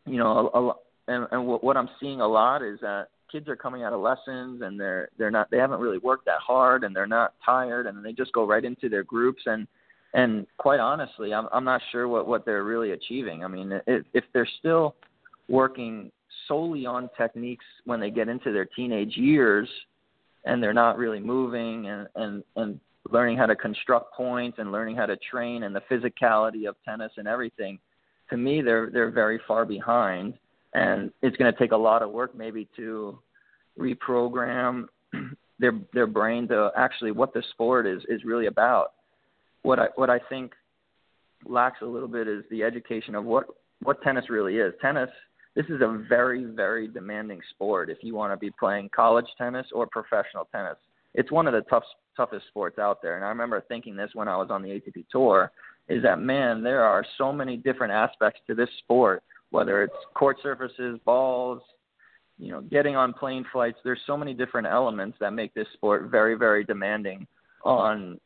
[0.06, 0.74] you know, a, a,
[1.08, 4.00] and, and what, what I'm seeing a lot is that kids are coming out of
[4.00, 7.86] lessons and they're they're not they haven't really worked that hard and they're not tired
[7.86, 9.66] and they just go right into their groups and
[10.14, 13.44] and quite honestly I'm I'm not sure what what they're really achieving.
[13.44, 14.94] I mean if if they're still
[15.48, 16.10] working
[16.46, 19.68] solely on techniques when they get into their teenage years
[20.44, 22.80] and they're not really moving and and and
[23.10, 27.12] learning how to construct points and learning how to train and the physicality of tennis
[27.16, 27.78] and everything
[28.28, 30.34] to me they're they're very far behind
[30.74, 33.18] and it's going to take a lot of work maybe to
[33.78, 34.86] reprogram
[35.58, 38.92] their their brain to actually what the sport is is really about.
[39.62, 40.52] What I what I think
[41.46, 43.46] lacks a little bit is the education of what
[43.82, 44.72] what tennis really is.
[44.80, 45.10] Tennis
[45.54, 49.66] this is a very very demanding sport if you want to be playing college tennis
[49.72, 50.76] or professional tennis.
[51.14, 51.84] It's one of the tough
[52.16, 55.06] toughest sports out there and I remember thinking this when I was on the ATP
[55.10, 55.52] tour
[55.88, 60.36] is that man there are so many different aspects to this sport whether it's court
[60.42, 61.62] surfaces, balls,
[62.38, 63.78] you know, getting on plane flights.
[63.82, 67.26] There's so many different elements that make this sport very, very demanding
[67.64, 68.20] on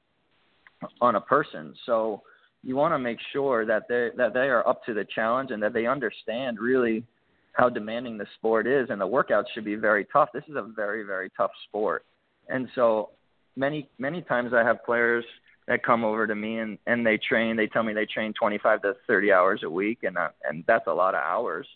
[1.01, 1.75] on a person.
[1.87, 2.23] So
[2.63, 5.63] you want to make sure that they that they are up to the challenge and
[5.63, 7.05] that they understand really
[7.53, 10.31] how demanding the sport is and the workouts should be very tough.
[10.33, 12.05] This is a very, very tough sport.
[12.49, 13.11] And so
[13.57, 15.25] many many times I have players
[15.69, 18.83] that come over to me and and they train they tell me they train 25
[18.83, 21.67] to 30 hours a week and uh, and that's a lot of hours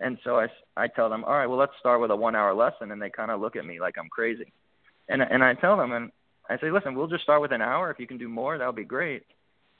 [0.00, 2.54] and so i i tell them all right well let's start with a 1 hour
[2.54, 4.50] lesson and they kind of look at me like i'm crazy
[5.10, 6.10] and and i tell them and
[6.48, 7.90] I say, listen, we'll just start with an hour.
[7.90, 9.24] If you can do more, that would be great.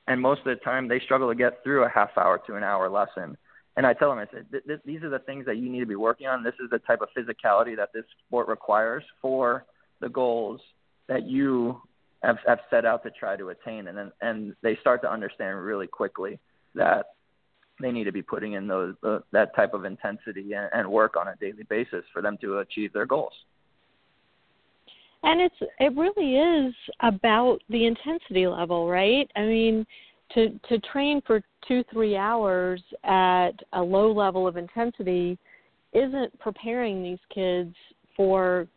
[0.07, 2.63] And most of the time, they struggle to get through a half hour to an
[2.63, 3.37] hour lesson.
[3.77, 5.81] And I tell them, I said, th- th- these are the things that you need
[5.81, 6.45] to be working on.
[6.45, 9.65] This is the type of physicality that this sport requires for
[10.01, 10.61] the goals
[11.09, 11.81] that you
[12.23, 13.89] have, have set out to try to attain.
[13.89, 16.39] And then, and they start to understand really quickly
[16.75, 17.07] that
[17.81, 21.17] they need to be putting in those uh, that type of intensity and, and work
[21.17, 23.33] on a daily basis for them to achieve their goals.
[25.25, 29.31] And it's it really is about the intensity level, right?
[29.37, 29.87] I mean,
[30.35, 35.39] to to train for 2-3 hours at a low level of intensity
[35.95, 37.75] isn't preparing these kids
[38.17, 38.69] for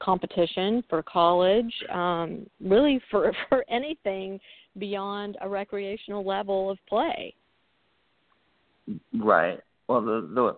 [0.00, 4.40] competition, for college, um, really for for anything
[4.78, 7.34] beyond a recreational level of play.
[9.14, 9.60] Right.
[9.88, 10.56] Well, the the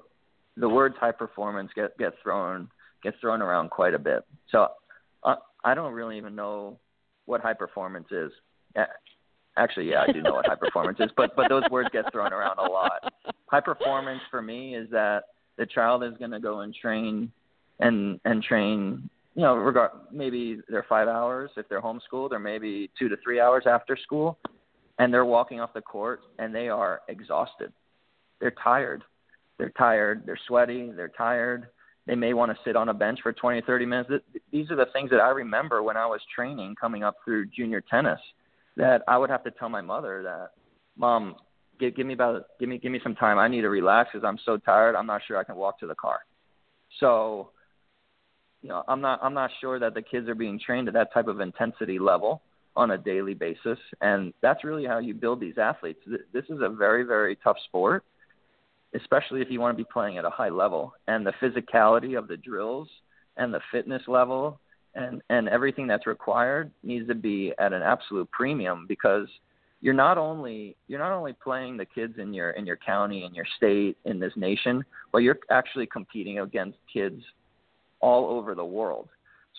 [0.61, 2.69] the words high performance get get thrown
[3.03, 4.25] gets thrown around quite a bit.
[4.51, 4.69] So
[5.25, 6.79] uh, I don't really even know
[7.27, 8.33] what high performance is.
[9.57, 12.33] Actually, yeah, I do know what high performance is, but but those words get thrown
[12.33, 13.13] around a lot.
[13.47, 15.25] High performance for me is that
[15.57, 17.31] the child is going to go and train
[17.81, 22.91] and and train you know regard maybe they're five hours if they're homeschooled or maybe
[22.99, 24.39] two to three hours after school
[25.01, 27.73] and they're walking off the court and they are exhausted
[28.41, 29.03] they're tired.
[29.59, 30.25] They're tired.
[30.27, 30.91] They're sweaty.
[30.95, 31.69] They're tired.
[32.07, 34.11] They may want to sit on a bench for 20, 30 minutes.
[34.53, 37.81] These are the things that I remember when I was training coming up through junior
[37.81, 38.21] tennis
[38.77, 40.51] that I would have to tell my mother that,
[40.97, 41.37] mom,
[41.81, 43.39] give, give me about, give me, give me some time.
[43.39, 44.97] I need to relax because I'm so tired.
[44.97, 46.21] I'm not sure I can walk to the car.
[47.01, 47.51] So,
[48.61, 51.13] you know, I'm not, I'm not sure that the kids are being trained at that
[51.15, 52.43] type of intensity level
[52.77, 53.79] on a daily basis.
[54.01, 56.01] And that's really how you build these athletes.
[56.33, 58.05] This is a very, very tough sport
[58.95, 60.95] especially if you want to be playing at a high level.
[61.09, 62.89] And the physicality of the drills
[63.37, 64.61] and the fitness level
[64.95, 69.27] and and everything that's required needs to be at an absolute premium because
[69.81, 73.35] you're not only you're not only playing the kids in your in your county in
[73.35, 77.23] your state in this nation but you're actually competing against kids
[78.01, 79.09] all over the world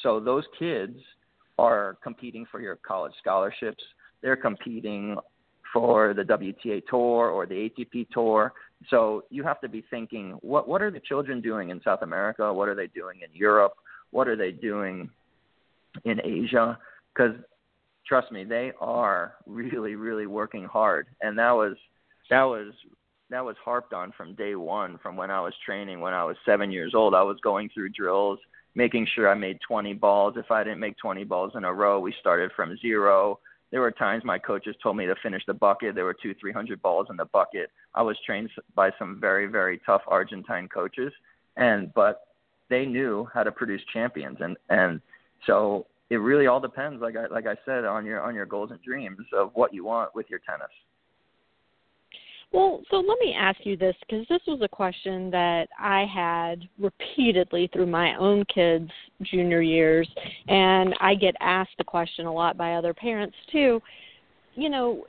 [0.02, 0.98] so those kids
[1.60, 3.84] are competing for your college scholarships
[4.22, 5.18] they're competing
[5.76, 8.52] for the WTA tour or the ATP tour
[8.90, 12.52] so you have to be thinking, what what are the children doing in South America?
[12.54, 13.74] What are they doing in Europe?
[14.12, 15.10] What are they doing
[16.04, 16.78] in Asia?
[17.14, 17.36] Because
[18.08, 21.76] trust me, they are really really working hard, and that was
[22.30, 22.74] that was
[23.30, 26.38] that was harped on from day one, from when I was training when I was
[26.46, 27.16] seven years old.
[27.16, 28.38] I was going through drills,
[28.76, 30.36] making sure I made 20 balls.
[30.38, 33.40] If I didn't make 20 balls in a row, we started from zero
[33.72, 35.96] there were times my coaches told me to finish the bucket.
[35.96, 37.72] There were two, three hundred balls in the bucket.
[37.94, 41.12] I was trained by some very, very tough Argentine coaches,
[41.58, 42.28] and but
[42.70, 45.02] they knew how to produce champions, and and
[45.46, 48.72] so it really all depends, like I like I said, on your on your goals
[48.72, 50.72] and dreams of what you want with your tennis.
[52.52, 56.68] Well, so let me ask you this because this was a question that I had
[56.80, 58.92] repeatedly through my own kids'
[59.24, 60.08] junior years,
[60.48, 63.82] and I get asked the question a lot by other parents too.
[64.56, 65.06] You know,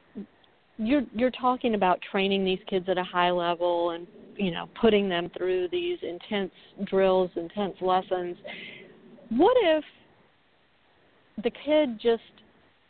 [0.78, 5.08] you're you're talking about training these kids at a high level and you know putting
[5.08, 6.52] them through these intense
[6.84, 8.36] drills, intense lessons.
[9.30, 9.84] What if
[11.42, 12.22] the kid just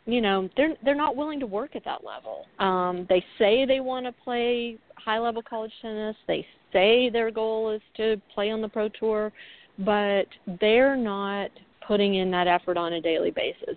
[0.07, 2.45] you know they're they're not willing to work at that level.
[2.57, 6.15] Um they say they want to play high level college tennis.
[6.27, 9.31] They say their goal is to play on the pro tour
[9.79, 10.25] but
[10.59, 11.51] they're not
[11.85, 13.75] putting in that effort on a daily basis.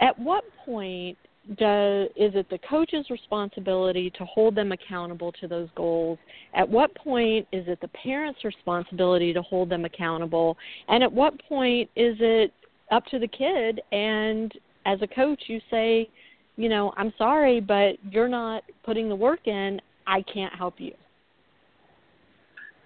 [0.00, 1.16] At what point
[1.58, 6.18] does is it the coach's responsibility to hold them accountable to those goals?
[6.54, 10.56] At what point is it the parents responsibility to hold them accountable?
[10.88, 12.52] And at what point is it
[12.90, 14.52] up to the kid and
[14.86, 16.08] as a coach you say
[16.56, 19.80] you know i'm sorry but you're not putting the work in.
[20.06, 20.94] I can't help you.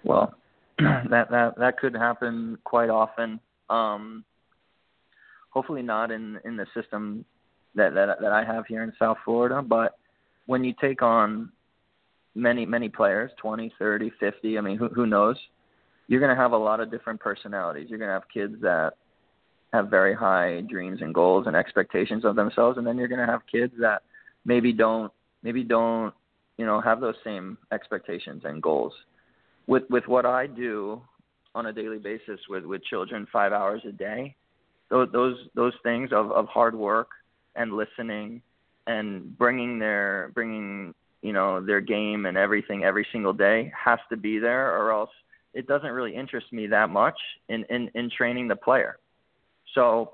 [0.03, 0.33] Well
[0.79, 3.39] that that that could happen quite often.
[3.69, 4.25] Um
[5.51, 7.23] hopefully not in in the system
[7.75, 9.97] that that that i have here in south florida but
[10.45, 11.51] when you take on
[12.35, 15.37] many many players 20 30 50 i mean who who knows?
[16.07, 17.87] You're going to have a lot of different personalities.
[17.89, 18.95] You're going to have kids that
[19.73, 23.31] have very high dreams and goals and expectations of themselves and then you're going to
[23.31, 24.03] have kids that
[24.45, 25.11] maybe don't
[25.43, 26.13] maybe don't
[26.57, 28.93] you know have those same expectations and goals.
[29.67, 31.01] With with what I do
[31.55, 34.35] on a daily basis with with children 5 hours a day
[34.89, 37.09] those those those things of of hard work
[37.55, 38.41] and listening
[38.87, 44.17] and bringing their bringing you know their game and everything every single day has to
[44.17, 45.09] be there or else
[45.53, 47.17] it doesn't really interest me that much
[47.49, 48.97] in in in training the player
[49.75, 50.11] so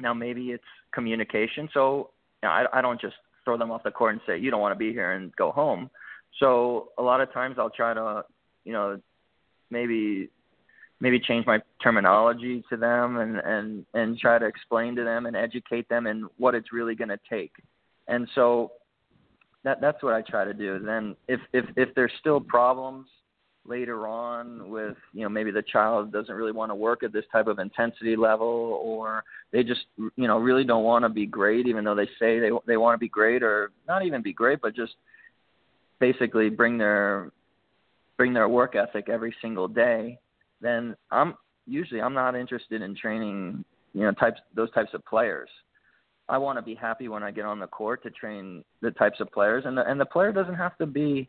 [0.00, 1.68] Now maybe it's communication.
[1.72, 2.10] So
[2.42, 4.60] you know, I I don't just throw them off the court and say you don't
[4.60, 5.90] want to be here and go home.
[6.40, 8.24] So a lot of times I'll try to
[8.64, 9.00] you know
[9.70, 10.30] maybe
[11.00, 15.36] maybe change my terminology to them and and and try to explain to them and
[15.36, 17.52] educate them and what it's really going to take.
[18.08, 18.72] And so
[19.64, 20.78] that that's what I try to do.
[20.78, 23.06] Then if if if there's still problems
[23.64, 27.24] later on with you know maybe the child doesn't really want to work at this
[27.30, 29.22] type of intensity level or
[29.52, 29.82] they just
[30.16, 32.94] you know really don't want to be great even though they say they they want
[32.94, 34.94] to be great or not even be great but just
[36.00, 37.30] basically bring their
[38.16, 40.18] bring their work ethic every single day
[40.60, 41.34] then I'm
[41.66, 45.48] usually I'm not interested in training you know types those types of players.
[46.28, 49.20] I want to be happy when I get on the court to train the types
[49.20, 51.28] of players and the and the player doesn't have to be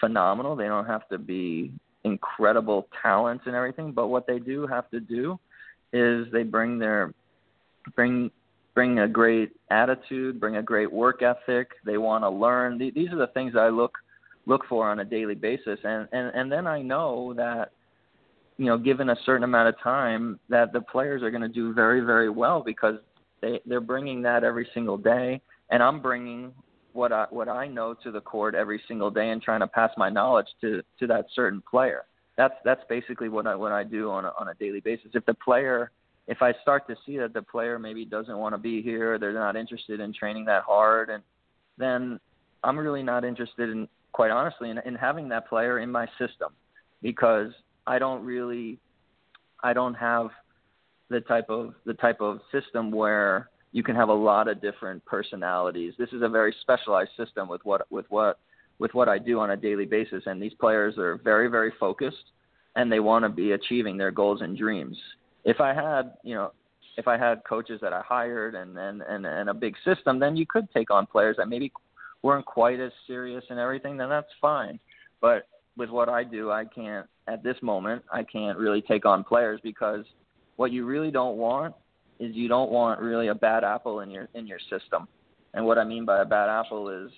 [0.00, 0.56] phenomenal.
[0.56, 1.72] They don't have to be
[2.04, 5.38] incredible talents and everything, but what they do have to do
[5.92, 7.14] is they bring their
[7.94, 8.30] bring
[8.74, 11.68] bring a great attitude, bring a great work ethic.
[11.84, 12.78] They want to learn.
[12.78, 13.96] These are the things I look
[14.46, 17.72] look for on a daily basis, and and and then I know that
[18.56, 21.72] you know, given a certain amount of time, that the players are going to do
[21.72, 22.96] very very well because
[23.40, 26.52] they they're bringing that every single day, and I'm bringing
[26.92, 29.90] what I what I know to the court every single day and trying to pass
[29.96, 32.04] my knowledge to to that certain player.
[32.36, 35.10] That's that's basically what I what I do on a, on a daily basis.
[35.14, 35.90] If the player
[36.30, 39.32] if I start to see that the player maybe doesn't want to be here, they're
[39.32, 41.24] not interested in training that hard, and
[41.76, 42.20] then
[42.62, 46.52] I'm really not interested in, quite honestly, in, in having that player in my system
[47.02, 47.50] because
[47.86, 48.78] I don't really,
[49.62, 50.28] I don't have
[51.08, 55.04] the type of the type of system where you can have a lot of different
[55.04, 55.94] personalities.
[55.98, 58.38] This is a very specialized system with what with what
[58.78, 62.32] with what I do on a daily basis and these players are very very focused
[62.76, 64.96] and they want to be achieving their goals and dreams.
[65.44, 66.52] If I had, you know,
[66.96, 70.36] if I had coaches that I hired and and and, and a big system, then
[70.36, 71.72] you could take on players that maybe
[72.22, 74.78] weren't quite as serious and everything, then that's fine.
[75.20, 79.24] But with what I do, I can't at this moment, I can't really take on
[79.24, 80.04] players because
[80.56, 81.74] what you really don't want
[82.20, 85.08] is you don't want really a bad apple in your in your system.
[85.54, 87.10] And what I mean by a bad apple is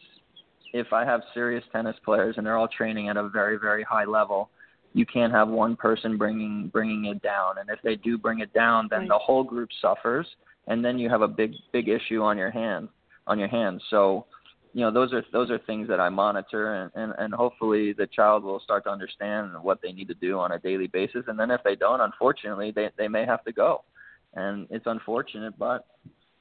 [0.73, 4.05] if I have serious tennis players and they're all training at a very very high
[4.05, 4.49] level,
[4.95, 7.59] you can't have one person bringing bringing it down.
[7.59, 9.09] And if they do bring it down, then right.
[9.09, 10.27] the whole group suffers,
[10.69, 12.89] and then you have a big big issue on your hand
[13.27, 13.83] on your hands.
[13.91, 14.27] So,
[14.73, 18.07] you know, those are those are things that I monitor, and, and and hopefully the
[18.07, 21.25] child will start to understand what they need to do on a daily basis.
[21.27, 23.83] And then if they don't, unfortunately, they they may have to go
[24.35, 25.87] and it's unfortunate, but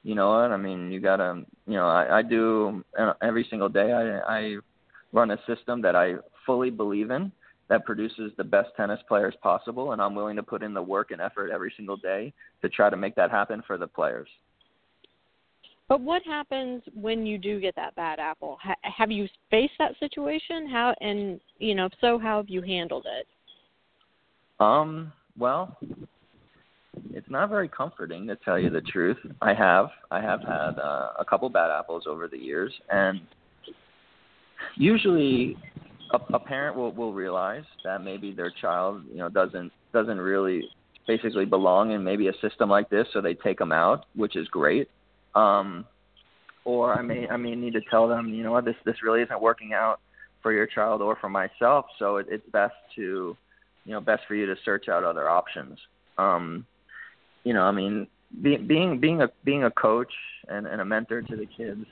[0.04, 0.52] you know what?
[0.52, 2.84] I mean, you gotta, you know, I, I do
[3.22, 3.92] every single day.
[3.92, 4.56] I, I
[5.14, 7.32] run a system that I fully believe in
[7.70, 11.12] that produces the best tennis players possible, and I'm willing to put in the work
[11.12, 14.28] and effort every single day to try to make that happen for the players.
[15.88, 18.58] But what happens when you do get that bad apple?
[18.62, 20.68] Ha- have you faced that situation?
[20.70, 23.28] How and you know, if so, how have you handled it?
[24.60, 25.12] Um.
[25.38, 25.78] Well,
[27.12, 29.18] it's not very comforting to tell you the truth.
[29.42, 33.22] I have I have had uh, a couple bad apples over the years, and
[34.76, 35.58] usually
[36.14, 40.64] a, a parent will will realize that maybe their child you know doesn't doesn't really
[41.08, 44.48] basically belong in maybe a system like this, so they take them out, which is
[44.48, 44.90] great.
[45.36, 45.86] Um,
[46.66, 49.22] or I may I may need to tell them you know what this this really
[49.22, 50.00] isn't working out
[50.42, 53.36] for your child or for myself, so it, it's best to
[53.86, 55.78] you know best for you to search out other options.
[56.18, 56.66] Um,
[57.44, 58.08] you know, I mean,
[58.42, 60.14] being being being a being a coach
[60.48, 61.86] and, and a mentor to the kids,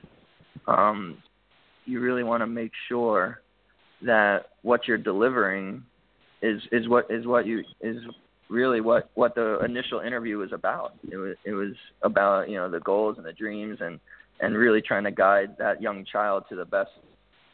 [0.67, 1.17] um,
[1.85, 3.41] you really want to make sure
[4.01, 5.83] that what you're delivering
[6.41, 7.97] is is what is what you is
[8.49, 10.93] really what what the initial interview was about.
[11.11, 13.99] It was it was about you know the goals and the dreams and
[14.39, 16.91] and really trying to guide that young child to the best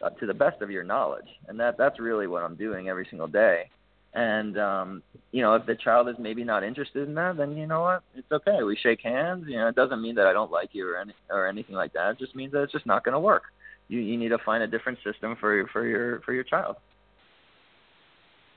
[0.04, 1.28] uh, to the best of your knowledge.
[1.48, 3.70] And that that's really what I'm doing every single day.
[4.16, 7.68] And um, you know, if the child is maybe not interested in that, then you
[7.68, 8.04] know what?
[8.16, 8.64] It's okay.
[8.64, 9.44] We shake hands.
[9.48, 11.92] You know, it doesn't mean that I don't like you or any or anything like
[11.94, 12.12] that.
[12.12, 13.44] It just means that it's just not going to work.
[13.90, 16.78] You you need to find a different system for your for your for your child.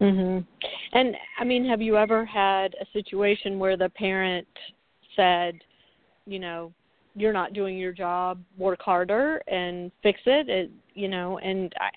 [0.00, 0.46] Mhm.
[0.92, 4.46] And I mean, have you ever had a situation where the parent
[5.16, 5.60] said,
[6.24, 6.72] you know,
[7.16, 11.90] you're not doing your job, work harder and fix it, it you know, and I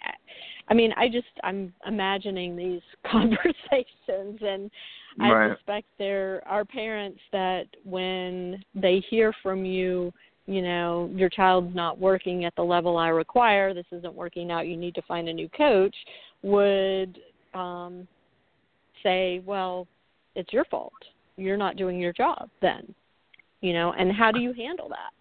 [0.68, 2.82] I mean, I just I'm imagining these
[3.12, 4.72] conversations, and
[5.20, 5.58] I right.
[5.58, 10.12] suspect there are parents that when they hear from you,
[10.46, 14.68] you know, your child's not working at the level I require, this isn't working out,
[14.68, 15.96] you need to find a new coach,
[16.44, 17.20] would
[17.54, 18.08] um
[19.04, 19.88] say, well,
[20.36, 20.94] it's your fault.
[21.38, 22.94] You're not doing your job then.
[23.62, 25.12] you know, and how do you handle that?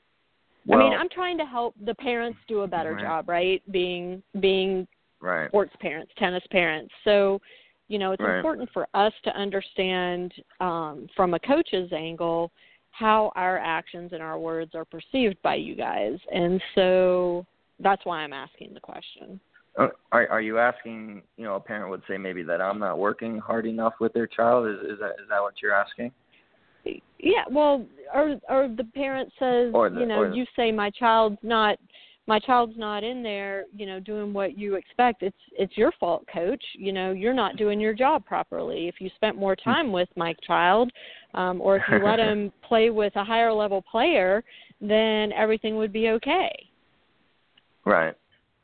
[0.67, 3.03] Well, I mean, I'm trying to help the parents do a better Right.
[3.03, 3.63] job, right?
[3.71, 4.87] Being being
[5.21, 5.49] right.
[5.49, 6.93] sports parents, tennis parents.
[7.05, 7.41] So,
[7.89, 8.37] you know, it's Right.
[8.37, 12.51] important for us to understand um, from a coach's angle
[12.93, 16.19] how our actions and our words are perceived by you guys.
[16.33, 17.47] And so
[17.79, 19.41] that's why I'm asking the question.
[19.79, 21.23] Uh, Are are you asking?
[21.37, 24.27] You know, a parent would say maybe that I'm not working hard enough with their
[24.27, 24.67] child.
[24.67, 26.11] Is is that is that what you're asking?
[27.19, 31.39] Yeah, well, or or the parent says, the- you know, the- you say my child's
[31.43, 31.79] not
[32.27, 35.23] my child's not in there, you know, doing what you expect.
[35.23, 36.63] It's it's your fault, coach.
[36.75, 38.89] You know, you're not doing your job properly.
[38.89, 39.71] If you spent more Hmm.
[39.71, 40.93] time with my child,
[41.35, 44.45] um, or if you let him play with a higher level player,
[44.81, 46.51] then everything would be okay.
[47.85, 48.15] Right.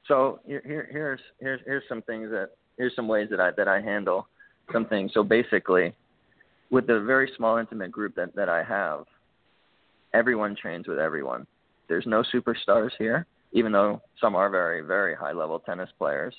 [0.07, 3.69] So here, here here's here's here's some things that here's some ways that I that
[3.69, 4.29] I handle
[4.73, 5.13] some things.
[5.15, 5.95] So basically,
[6.71, 9.07] with the very small intimate group that that I have,
[10.15, 11.47] everyone trains with everyone.
[11.89, 13.27] There's no superstars here,
[13.57, 16.35] even though some are very very high level tennis players.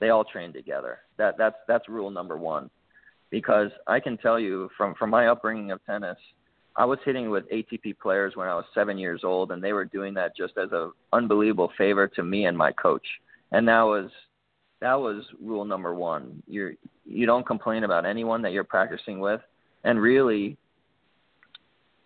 [0.00, 0.98] They all train together.
[1.18, 2.70] That that's that's rule number one.
[3.30, 6.18] Because I can tell you from from my upbringing of tennis,
[6.76, 9.84] I was hitting with ATP players when I was seven years old, and they were
[9.84, 13.06] doing that just as a unbelievable favor to me and my coach.
[13.52, 14.10] And that was
[14.80, 16.42] that was rule number one.
[16.46, 16.72] You're
[17.04, 19.40] you don't complain about anyone that you're practicing with,
[19.84, 20.56] and really,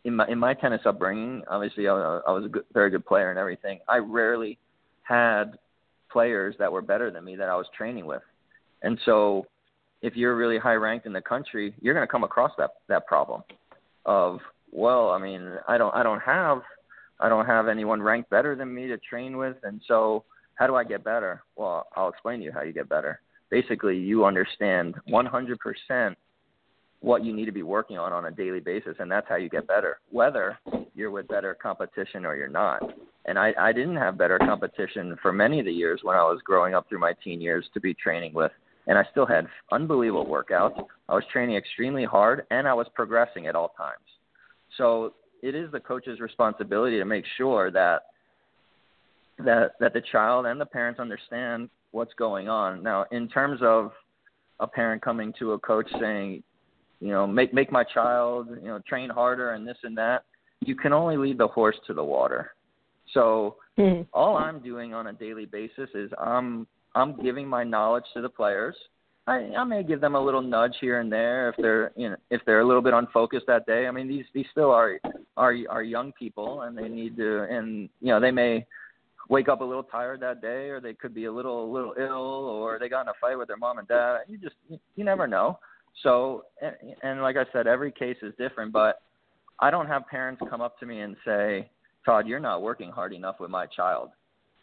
[0.05, 3.31] in my in my tennis upbringing, obviously I, I was a good, very good player
[3.31, 3.81] and everything.
[3.89, 4.59] I rarely
[5.03, 5.59] had
[6.11, 8.23] players that were better than me that I was training with,
[8.83, 9.47] and so
[10.03, 13.07] if you're really high ranked in the country, you're going to come across that that
[13.07, 13.43] problem
[14.07, 14.41] of
[14.73, 16.63] well, I mean, I don't I don't have
[17.19, 20.25] I don't have anyone ranked better than me to train with, and so
[20.55, 21.43] how do I get better?
[21.57, 23.21] Well, I'll explain to you how you get better.
[23.51, 26.17] Basically, you understand 100%
[27.01, 29.49] what you need to be working on on a daily basis, and that's how you
[29.49, 30.01] get better.
[30.11, 30.59] Whether
[30.95, 32.83] you're with better competition or you're not.
[33.27, 36.41] And I, I didn't have better competition for many of the years when I was
[36.45, 38.53] growing up through my teen years to be training with.
[38.87, 40.85] And I still had unbelievable workouts.
[41.09, 44.05] I was training extremely hard, and I was progressing at all times.
[44.77, 48.03] So it is the coach's responsibility to make sure that
[49.39, 52.83] that that the child and the parents understand what's going on.
[52.83, 53.93] Now, in terms of
[54.61, 56.43] a parent coming to a coach saying,
[57.01, 60.25] you know, make make my child, you know, train harder and this and that,
[60.61, 62.53] you can only lead the horse to the water.
[63.13, 64.07] So Mhm.
[64.13, 68.29] all I'm doing on a daily basis is I'm I'm giving my knowledge to the
[68.29, 68.77] players.
[69.27, 72.17] I, I may give them a little nudge here and there if they're you know
[72.31, 73.87] if they're a little bit unfocused that day.
[73.87, 75.01] I mean these these still are
[75.37, 78.67] are are young people and they need to and you know they may
[79.29, 81.95] wake up a little tired that day or they could be a little a little
[81.99, 84.19] ill or they got in a fight with their mom and dad.
[84.29, 85.59] You just you never know.
[86.03, 89.03] So and, and like I said every case is different but
[89.61, 91.69] I don't have parents come up to me and say,
[92.07, 94.11] "Todd, you're not working hard enough with my child."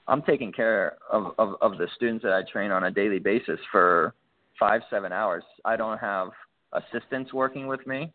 [0.07, 3.59] I'm taking care of, of, of the students that I train on a daily basis
[3.71, 4.13] for
[4.57, 5.43] five, seven hours.
[5.65, 6.29] I don't have
[6.73, 8.11] assistants working with me.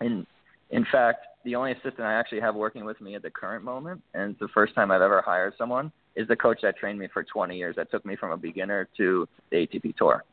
[0.00, 0.26] In
[0.70, 4.02] in fact, the only assistant I actually have working with me at the current moment,
[4.14, 7.08] and it's the first time I've ever hired someone, is the coach that trained me
[7.12, 7.76] for 20 years.
[7.76, 10.24] That took me from a beginner to the ATP tour.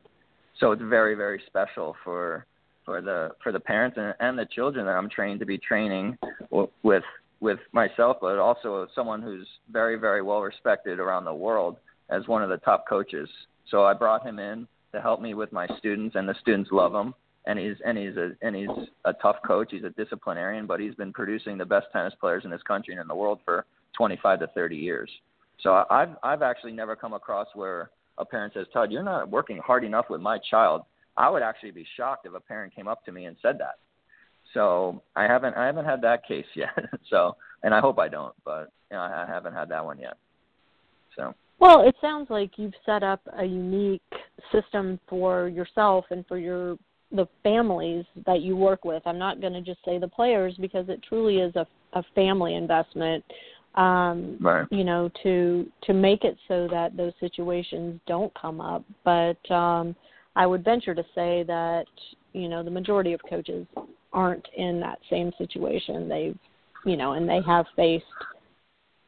[0.59, 2.45] So it's very, very special for
[2.85, 6.17] for the for the parents and, and the children that I'm trained to be training
[6.83, 7.03] with
[7.39, 11.77] with myself, but also someone who's very, very well respected around the world
[12.09, 13.29] as one of the top coaches.
[13.69, 16.93] So I brought him in to help me with my students, and the students love
[16.93, 17.13] him.
[17.45, 19.69] And he's and he's a and he's a tough coach.
[19.71, 23.01] He's a disciplinarian, but he's been producing the best tennis players in this country and
[23.01, 25.09] in the world for 25 to 30 years.
[25.61, 29.57] So I've I've actually never come across where a parent says, "Todd, you're not working
[29.57, 30.83] hard enough with my child."
[31.17, 33.79] I would actually be shocked if a parent came up to me and said that.
[34.53, 36.75] So I haven't I haven't had that case yet.
[37.09, 40.17] so and I hope I don't, but you know, I haven't had that one yet.
[41.15, 44.01] So Well, it sounds like you've set up a unique
[44.51, 46.77] system for yourself and for your
[47.11, 49.01] the families that you work with.
[49.05, 52.55] I'm not going to just say the players because it truly is a a family
[52.55, 53.23] investment.
[53.77, 54.65] Um, right.
[54.71, 58.83] you know, to to make it so that those situations don't come up.
[59.05, 59.95] But um,
[60.35, 61.85] I would venture to say that
[62.33, 63.67] you know the majority of coaches
[64.13, 66.09] aren't in that same situation.
[66.09, 66.37] They've
[66.85, 68.05] you know, and they have faced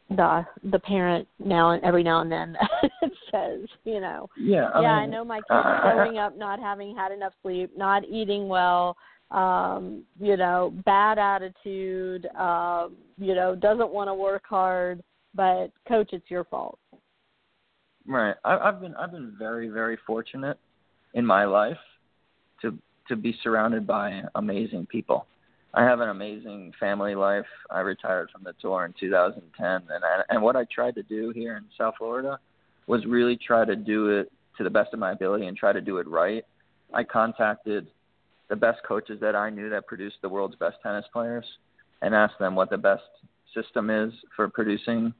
[0.09, 2.57] the the parent now and every now and then
[3.01, 4.69] that says, you know, Yeah.
[4.73, 8.47] I yeah, I know my kid's growing up not having had enough sleep, not eating
[8.47, 8.97] well,
[9.31, 15.01] um, you know, bad attitude, um, you know, doesn't want to work hard,
[15.35, 16.79] but coach, it's your fault.
[18.07, 18.35] Right.
[18.43, 20.57] I, I've been I've been very very fortunate
[21.13, 21.77] in my life
[22.61, 22.77] to
[23.07, 25.27] to be surrounded by amazing people,
[25.73, 27.45] I have an amazing family life.
[27.69, 31.31] I retired from the tour in 2010, and I, and what I tried to do
[31.35, 32.39] here in South Florida
[32.87, 35.81] was really try to do it to the best of my ability and try to
[35.81, 36.43] do it right.
[36.93, 37.87] I contacted
[38.49, 41.45] the best coaches that I knew that produced the world's best tennis players
[42.01, 43.03] and asked them what the best
[43.53, 45.13] system is for producing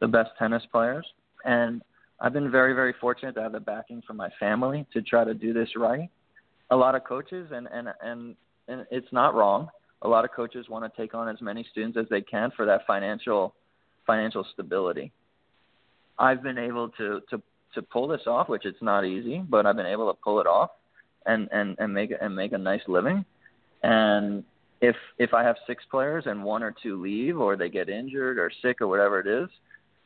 [0.00, 1.06] the best tennis players.
[1.44, 1.82] And
[2.20, 5.34] I've been very, very fortunate to have the backing from my family to try to
[5.34, 6.10] do this right.
[6.70, 8.36] A lot of coaches, and and and,
[8.68, 9.68] and it's not wrong
[10.02, 12.66] a lot of coaches want to take on as many students as they can for
[12.66, 13.54] that financial
[14.06, 15.12] financial stability.
[16.18, 17.42] I've been able to to
[17.74, 20.46] to pull this off, which it's not easy, but I've been able to pull it
[20.46, 20.70] off
[21.26, 23.24] and and and make and make a nice living.
[23.82, 24.44] And
[24.80, 28.38] if if I have six players and one or two leave or they get injured
[28.38, 29.48] or sick or whatever it is,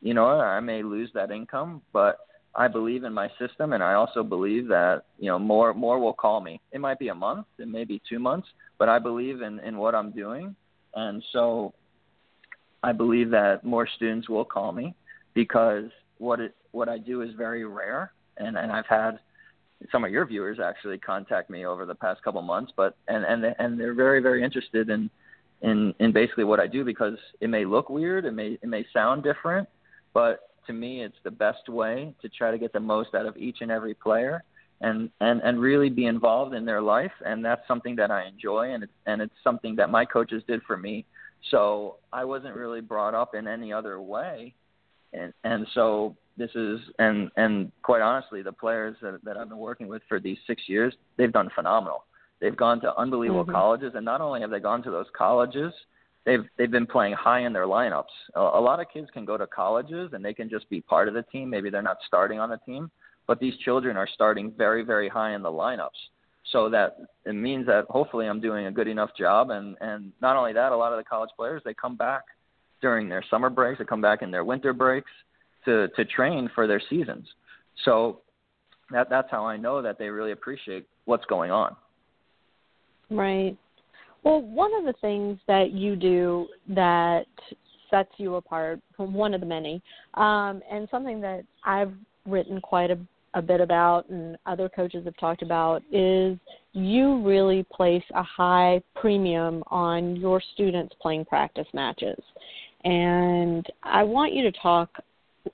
[0.01, 2.19] you know, I may lose that income, but
[2.55, 6.13] I believe in my system, and I also believe that you know more more will
[6.13, 6.61] call me.
[6.71, 8.47] It might be a month, it may be two months,
[8.77, 10.55] but I believe in in what I'm doing,
[10.95, 11.73] and so
[12.83, 14.95] I believe that more students will call me
[15.33, 15.85] because
[16.17, 19.19] what it what I do is very rare, and and I've had
[19.91, 23.55] some of your viewers actually contact me over the past couple months, but and and
[23.59, 25.09] and they're very very interested in
[25.61, 28.85] in in basically what I do because it may look weird, it may it may
[28.93, 29.67] sound different,
[30.13, 33.37] but to me, it's the best way to try to get the most out of
[33.37, 34.43] each and every player
[34.81, 38.73] and and and really be involved in their life and that's something that I enjoy
[38.73, 41.05] and it's and it's something that my coaches did for me.
[41.51, 44.53] So I wasn't really brought up in any other way
[45.13, 49.57] and and so this is and and quite honestly the players that that I've been
[49.57, 52.05] working with for these 6 years they've done phenomenal
[52.41, 53.51] they've gone to unbelievable mm-hmm.
[53.51, 55.73] colleges and not only have they gone to those colleges
[56.25, 58.03] they've they've been playing high in their lineups.
[58.35, 61.07] A, a lot of kids can go to colleges and they can just be part
[61.07, 61.49] of the team.
[61.49, 62.91] Maybe they're not starting on the team,
[63.27, 65.89] but these children are starting very very high in the lineups.
[66.51, 69.51] So that it means that hopefully I'm doing a good enough job.
[69.51, 72.23] And and not only that, a lot of the college players they come back
[72.81, 75.11] during their summer breaks, they come back in their winter breaks
[75.65, 77.27] to to train for their seasons.
[77.83, 78.21] So
[78.91, 81.75] that that's how I know that they really appreciate what's going on.
[83.09, 83.57] Right.
[84.23, 87.27] Well, one of the things that you do that
[87.91, 89.81] sets you apart, from one of the many,
[90.15, 91.93] um, and something that I've
[92.25, 92.97] written quite a,
[93.35, 96.39] a bit about and other coaches have talked about, is
[96.73, 102.19] you really place a high premium on your students playing practice matches.
[102.83, 104.89] And I want you to talk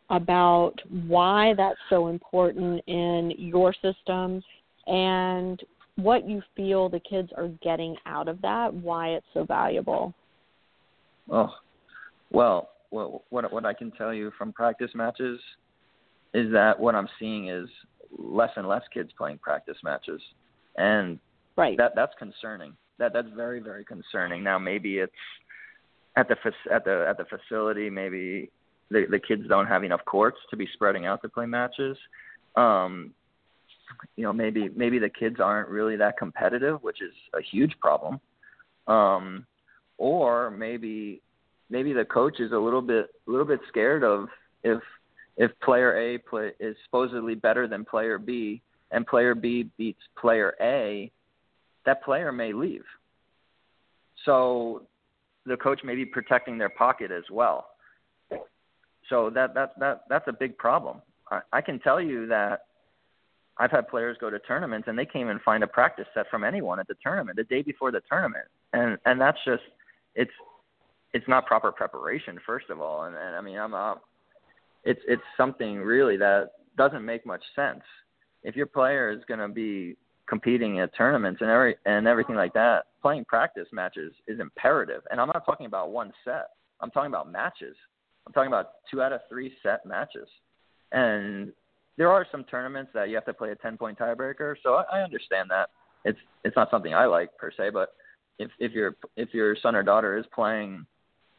[0.09, 0.73] about
[1.07, 4.43] why that's so important in your system
[4.87, 5.61] and
[5.95, 10.13] what you feel the kids are getting out of that, why it's so valuable.
[11.29, 11.53] Oh,
[12.31, 15.39] well, what what what I can tell you from practice matches
[16.33, 17.67] is that what I'm seeing is
[18.17, 20.21] less and less kids playing practice matches,
[20.77, 21.19] and
[21.57, 21.77] right.
[21.77, 22.73] that that's concerning.
[22.99, 24.43] That that's very very concerning.
[24.43, 25.11] Now maybe it's
[26.15, 26.35] at the
[26.73, 27.89] at the at the facility.
[27.89, 28.49] Maybe
[28.91, 31.97] the the kids don't have enough courts to be spreading out to play matches.
[32.55, 33.13] Um,
[34.15, 38.19] you know maybe maybe the kids aren't really that competitive, which is a huge problem.
[38.87, 39.45] Um,
[39.97, 41.21] or maybe
[41.69, 44.27] maybe the coach is a little bit a little bit scared of
[44.63, 44.81] if
[45.37, 48.61] if player A play, is supposedly better than player B
[48.91, 51.11] and player B beats player A,
[51.85, 52.83] that player may leave.
[54.25, 54.83] So
[55.45, 57.70] the coach may be protecting their pocket as well.
[59.11, 61.01] So that that that that's a big problem.
[61.29, 62.61] I, I can tell you that
[63.57, 66.43] I've had players go to tournaments and they can't even find a practice set from
[66.43, 69.63] anyone at the tournament the day before the tournament, and and that's just
[70.15, 70.31] it's
[71.13, 73.95] it's not proper preparation first of all, and, and I mean I'm uh,
[74.85, 77.83] it's it's something really that doesn't make much sense.
[78.43, 79.97] If your player is going to be
[80.27, 85.01] competing at tournaments and every and everything like that, playing practice matches is imperative.
[85.11, 86.47] And I'm not talking about one set.
[86.79, 87.75] I'm talking about matches.
[88.25, 90.27] I'm talking about two out of three set matches.
[90.91, 91.51] And
[91.97, 94.99] there are some tournaments that you have to play a 10 point tiebreaker, so I,
[94.99, 95.69] I understand that.
[96.03, 97.93] It's it's not something I like per se, but
[98.39, 100.85] if if your if your son or daughter is playing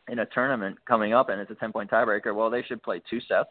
[0.08, 3.02] in a tournament coming up and it's a 10 point tiebreaker, well, they should play
[3.08, 3.50] two sets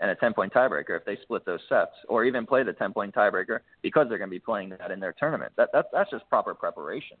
[0.00, 2.92] and a 10 point tiebreaker if they split those sets, or even play the 10
[2.92, 5.52] point tiebreaker because they're going to be playing that in their tournament.
[5.56, 7.16] That, that that's just proper preparation.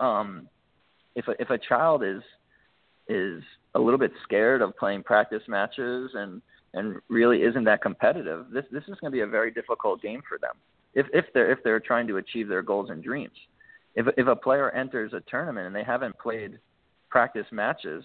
[0.00, 0.48] Um,
[1.14, 2.22] if a, if a child is
[3.08, 3.42] is
[3.74, 6.42] a little bit scared of playing practice matches and
[6.74, 10.22] and really isn't that competitive, this this is going to be a very difficult game
[10.28, 10.54] for them.
[10.94, 13.36] If if they're if they're trying to achieve their goals and dreams.
[13.94, 16.58] If if a player enters a tournament and they haven't played
[17.08, 18.04] practice matches,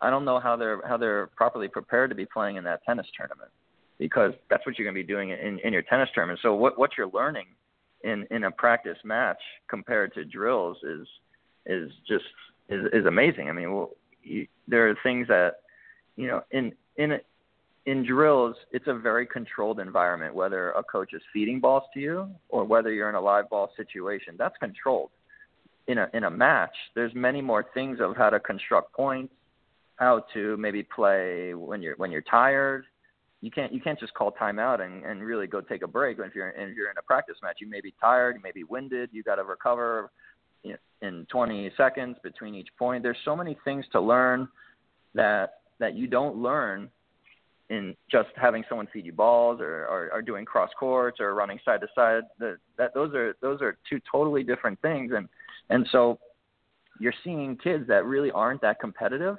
[0.00, 3.06] I don't know how they're how they're properly prepared to be playing in that tennis
[3.16, 3.50] tournament
[3.98, 6.40] because that's what you're going to be doing in in your tennis tournament.
[6.42, 7.46] So what what you're learning
[8.04, 11.06] in in a practice match compared to drills is
[11.64, 12.24] is just
[12.68, 13.48] is is amazing.
[13.48, 13.90] I mean, well,
[14.22, 15.56] you, there are things that
[16.16, 17.18] you know in in
[17.86, 20.34] in drills, it's a very controlled environment.
[20.34, 23.72] Whether a coach is feeding balls to you or whether you're in a live ball
[23.76, 25.10] situation, that's controlled.
[25.88, 29.34] In a in a match, there's many more things of how to construct points,
[29.96, 32.84] how to maybe play when you're when you're tired.
[33.40, 36.18] You can't you can't just call timeout and, and really go take a break.
[36.20, 38.62] If you're if you're in a practice match, you may be tired, you may be
[38.62, 40.12] winded, you got to recover
[41.02, 43.02] in 20 seconds between each point.
[43.02, 44.48] There's so many things to learn
[45.14, 46.88] that that you don't learn
[47.68, 51.58] in just having someone feed you balls or, or, or doing cross courts or running
[51.64, 52.22] side to side.
[52.38, 55.28] The, that those are those are two totally different things, and
[55.70, 56.18] and so
[57.00, 59.36] you're seeing kids that really aren't that competitive,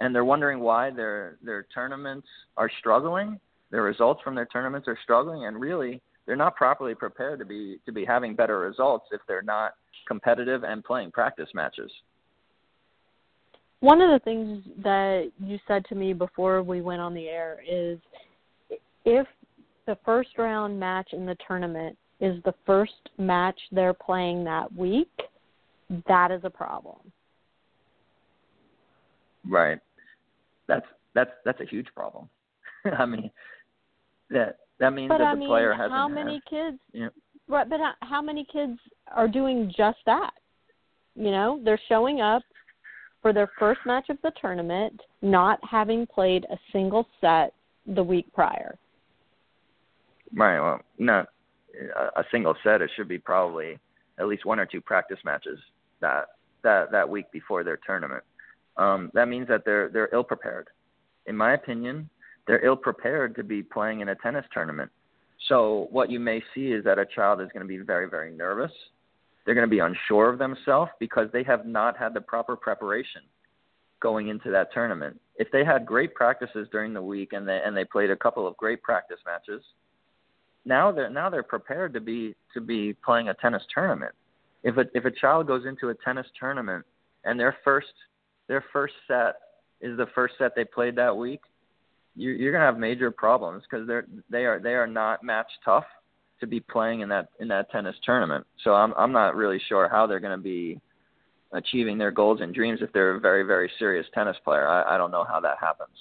[0.00, 2.26] and they're wondering why their their tournaments
[2.56, 3.38] are struggling.
[3.70, 7.78] Their results from their tournaments are struggling, and really they're not properly prepared to be
[7.86, 9.74] to be having better results if they're not
[10.06, 11.90] competitive and playing practice matches.
[13.80, 17.58] One of the things that you said to me before we went on the air
[17.68, 17.98] is
[19.04, 19.26] if
[19.86, 25.10] the first round match in the tournament is the first match they're playing that week,
[26.08, 26.96] that is a problem.
[29.46, 29.78] Right.
[30.66, 32.28] That's that's that's a huge problem.
[32.98, 33.30] I mean,
[34.30, 35.92] that that means but that I the mean, player hasn't.
[35.92, 36.78] How many had, kids?
[36.92, 37.10] You know,
[37.46, 38.78] Right, but how many kids
[39.12, 40.30] are doing just that?
[41.14, 42.42] You know, they're showing up
[43.20, 47.52] for their first match of the tournament, not having played a single set
[47.86, 48.76] the week prior.
[50.34, 50.58] Right.
[50.58, 51.28] Well, not
[52.16, 52.82] a single set.
[52.82, 53.78] It should be probably
[54.18, 55.58] at least one or two practice matches
[56.00, 56.26] that
[56.62, 58.24] that that week before their tournament.
[58.76, 60.68] Um, that means that they're they're ill prepared.
[61.26, 62.08] In my opinion,
[62.46, 64.90] they're ill prepared to be playing in a tennis tournament.
[65.48, 68.34] So what you may see is that a child is going to be very, very
[68.34, 68.72] nervous.
[69.44, 73.22] They're going to be unsure of themselves because they have not had the proper preparation
[74.00, 75.20] going into that tournament.
[75.36, 78.46] If they had great practices during the week and they and they played a couple
[78.46, 79.62] of great practice matches,
[80.64, 84.12] now they're now they're prepared to be to be playing a tennis tournament.
[84.62, 86.84] If a if a child goes into a tennis tournament
[87.24, 87.92] and their first
[88.48, 89.36] their first set
[89.80, 91.40] is the first set they played that week,
[92.16, 95.84] you're, you're gonna have major problems because they're they are they are not match tough
[96.40, 98.46] to be playing in that in that tennis tournament.
[98.62, 100.80] So I'm I'm not really sure how they're going to be
[101.52, 104.68] achieving their goals and dreams if they're a very very serious tennis player.
[104.68, 105.94] I, I don't know how that happens.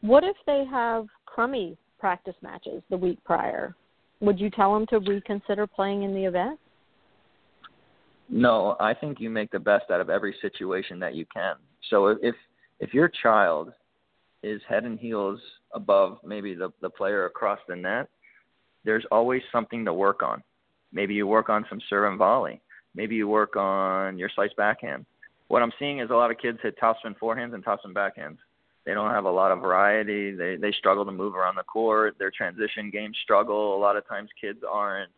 [0.00, 3.74] What if they have crummy practice matches the week prior?
[4.20, 6.58] Would you tell them to reconsider playing in the event?
[8.28, 11.56] No, I think you make the best out of every situation that you can.
[11.90, 12.34] So if
[12.80, 13.72] if your child
[14.42, 15.40] is head and heels
[15.72, 18.08] above maybe the, the player across the net,
[18.84, 20.42] there's always something to work on.
[20.92, 22.60] Maybe you work on some serve and volley.
[22.94, 25.04] Maybe you work on your slice backhand.
[25.48, 28.38] What I'm seeing is a lot of kids hit topspin forehands and topspin backhands.
[28.84, 30.34] They don't have a lot of variety.
[30.34, 32.16] They they struggle to move around the court.
[32.18, 33.76] Their transition games struggle.
[33.76, 35.10] A lot of times kids aren't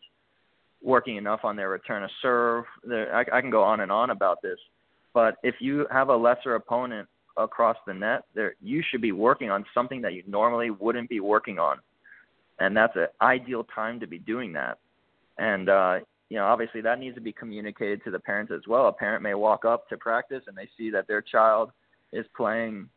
[0.83, 2.65] working enough on their return of serve.
[2.89, 4.59] I, I can go on and on about this,
[5.13, 7.07] but if you have a lesser opponent
[7.37, 11.19] across the net, there you should be working on something that you normally wouldn't be
[11.19, 11.77] working on,
[12.59, 14.79] and that's an ideal time to be doing that.
[15.37, 18.87] And uh, you know, obviously, that needs to be communicated to the parents as well.
[18.87, 21.71] A parent may walk up to practice and they see that their child
[22.13, 22.87] is playing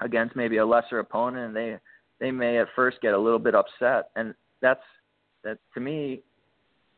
[0.00, 1.76] against maybe a lesser opponent, and they
[2.20, 4.82] they may at first get a little bit upset, and that's
[5.44, 6.20] that to me,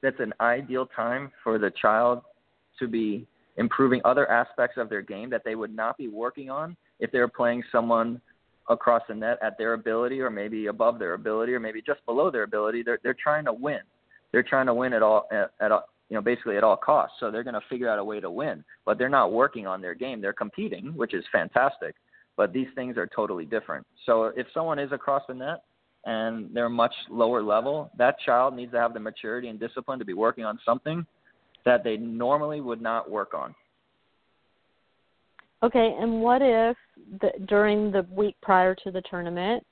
[0.02, 2.22] that's an ideal time for the child
[2.78, 3.26] to be
[3.60, 7.18] improving other aspects of their game that they would not be working on if they
[7.18, 8.20] were playing someone
[8.70, 12.30] across the net at their ability or maybe above their ability or maybe just below
[12.30, 12.82] their ability.
[12.82, 13.80] They're they're trying to win.
[14.32, 17.16] They're trying to win at all at, at all, you know basically at all costs.
[17.20, 19.82] So they're going to figure out a way to win, but they're not working on
[19.82, 20.22] their game.
[20.22, 21.94] They're competing, which is fantastic,
[22.38, 23.86] but these things are totally different.
[24.06, 25.64] So if someone is across the net
[26.06, 30.04] and they're much lower level, that child needs to have the maturity and discipline to
[30.06, 31.04] be working on something
[31.64, 33.54] that they normally would not work on.
[35.62, 36.76] Okay, and what if
[37.20, 39.64] the, during the week prior to the tournament,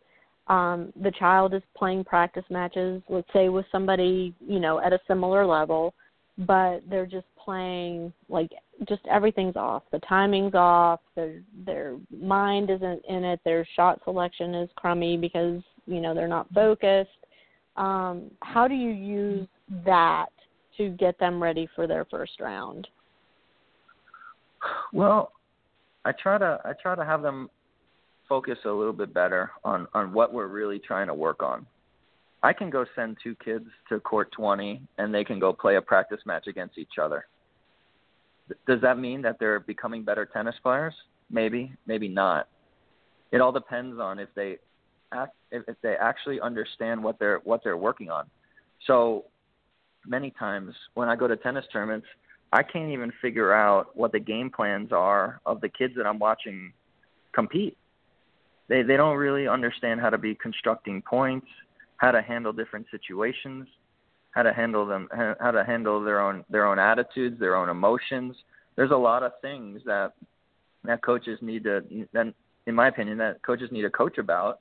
[0.48, 5.00] um, the child is playing practice matches, let's say with somebody, you know, at a
[5.06, 5.94] similar level,
[6.38, 8.50] but they're just playing like
[8.88, 9.82] just everything's off.
[9.90, 11.00] The timing's off.
[11.16, 13.40] Their their mind isn't in it.
[13.44, 17.10] Their shot selection is crummy because you know they're not focused.
[17.76, 19.48] Um, how do you use
[19.84, 20.26] that
[20.78, 22.88] to get them ready for their first round?
[24.92, 25.32] Well,
[26.04, 27.50] I try to I try to have them
[28.28, 31.66] focus a little bit better on on what we're really trying to work on.
[32.42, 35.82] I can go send two kids to court 20 and they can go play a
[35.82, 37.26] practice match against each other.
[38.66, 40.94] Does that mean that they're becoming better tennis players?
[41.30, 42.48] Maybe, maybe not.
[43.32, 44.58] It all depends on if they
[45.12, 48.26] act, if, if they actually understand what they're what they're working on.
[48.86, 49.24] So
[50.08, 52.06] many times when I go to tennis tournaments,
[52.52, 56.18] I can't even figure out what the game plans are of the kids that I'm
[56.18, 56.72] watching
[57.32, 57.76] compete.
[58.68, 61.46] They they don't really understand how to be constructing points,
[61.96, 63.66] how to handle different situations,
[64.30, 65.08] how to handle them
[65.40, 68.36] how to handle their own their own attitudes, their own emotions.
[68.76, 70.12] There's a lot of things that
[70.84, 71.82] that coaches need to
[72.12, 72.34] then
[72.66, 74.60] in my opinion that coaches need to coach about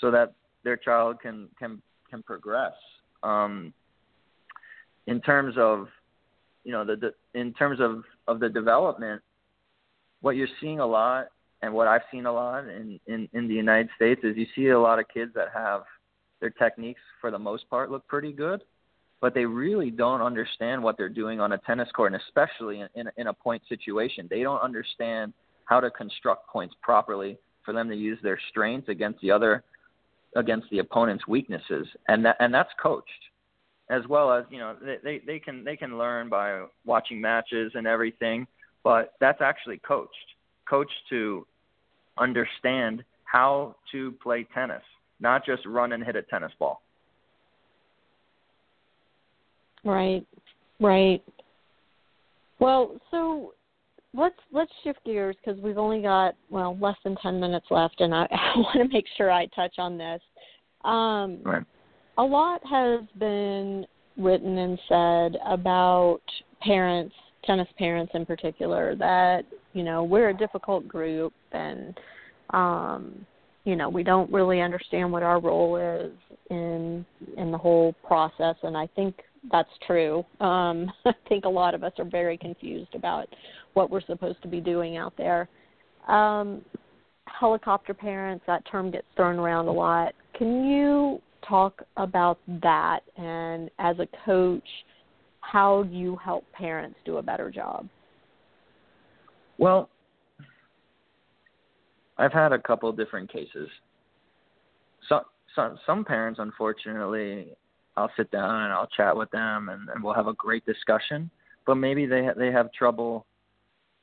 [0.00, 0.32] so that
[0.64, 2.74] their child can can can progress.
[3.22, 3.72] Um,
[5.08, 5.88] in terms of
[6.64, 9.22] you know the, the in terms of of the development,
[10.20, 11.28] what you're seeing a lot
[11.62, 14.68] and what I've seen a lot in, in in the United States is you see
[14.68, 15.82] a lot of kids that have
[16.40, 18.62] their techniques for the most part look pretty good,
[19.20, 22.88] but they really don't understand what they're doing on a tennis court, and especially in,
[22.94, 24.28] in, in a point situation.
[24.30, 25.32] They don't understand
[25.64, 29.64] how to construct points properly for them to use their strengths against the other
[30.36, 33.27] against the opponent's weaknesses, and that and that's coached
[33.90, 37.72] as well as you know they, they they can they can learn by watching matches
[37.74, 38.46] and everything,
[38.84, 40.12] but that's actually coached,
[40.68, 41.46] coached to
[42.18, 44.82] understand how to play tennis,
[45.20, 46.82] not just run and hit a tennis ball.
[49.84, 50.26] Right,
[50.80, 51.22] right.
[52.58, 53.54] Well, so
[54.14, 58.14] let's let's shift gears because we've only got well less than ten minutes left, and
[58.14, 60.20] I, I want to make sure I touch on this.
[60.84, 61.64] Um, right.
[62.18, 66.20] A lot has been written and said about
[66.60, 67.14] parents,
[67.44, 71.98] tennis parents in particular, that you know we're a difficult group and
[72.50, 73.24] um,
[73.64, 76.12] you know we don't really understand what our role is
[76.50, 77.06] in
[77.36, 79.14] in the whole process, and I think
[79.52, 80.24] that's true.
[80.40, 83.28] Um, I think a lot of us are very confused about
[83.74, 85.48] what we're supposed to be doing out there.
[86.08, 86.62] Um,
[87.26, 90.14] helicopter parents, that term gets thrown around a lot.
[90.36, 94.68] Can you talk about that and as a coach,
[95.40, 97.88] how do you help parents do a better job?
[99.56, 99.88] Well,
[102.16, 103.68] I've had a couple different cases.
[105.08, 105.22] Some
[105.54, 107.48] some some parents, unfortunately,
[107.96, 111.30] I'll sit down and I'll chat with them and, and we'll have a great discussion.
[111.66, 113.26] But maybe they ha- they have trouble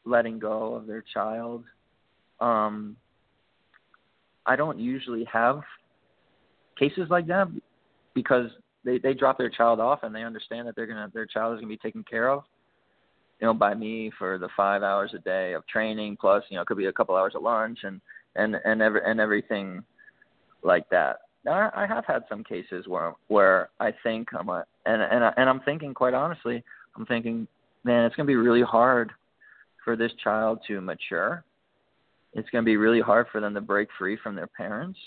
[0.06, 1.64] letting go of their child.
[2.40, 2.96] Um,
[4.46, 5.62] I don't usually have
[6.78, 7.48] cases like that
[8.14, 8.50] because
[8.84, 11.60] they they drop their child off and they understand that they're gonna their child is
[11.60, 12.44] gonna be taken care of
[13.40, 16.62] you know by me for the five hours a day of training plus you know
[16.62, 18.02] it could be a couple hours of lunch and
[18.36, 19.84] and and every and everything
[20.64, 25.02] like that now, I have had some cases where where I think I'm a, and
[25.02, 26.64] and I, and I'm thinking quite honestly,
[26.98, 27.48] I'm thinking,
[27.84, 29.12] man, it's to be really hard
[29.84, 31.44] for this child to mature.
[32.34, 34.98] It's to be really hard for them to break free from their parents,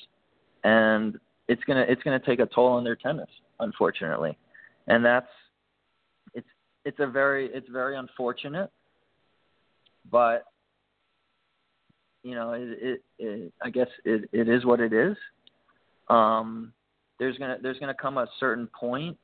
[0.62, 1.18] and
[1.48, 3.30] it's gonna it's gonna take a toll on their tennis,
[3.60, 4.36] unfortunately,
[4.86, 5.28] and that's
[6.34, 6.48] it's
[6.84, 8.70] it's a very it's very unfortunate,
[10.10, 10.44] but
[12.22, 15.16] you know it, it, it I guess it it is what it is
[16.08, 16.72] um,
[17.18, 19.16] there's gonna there's gonna come a certain point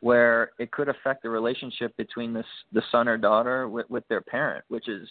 [0.00, 4.20] where it could affect the relationship between this the son or daughter with, with their
[4.20, 5.08] parent, which is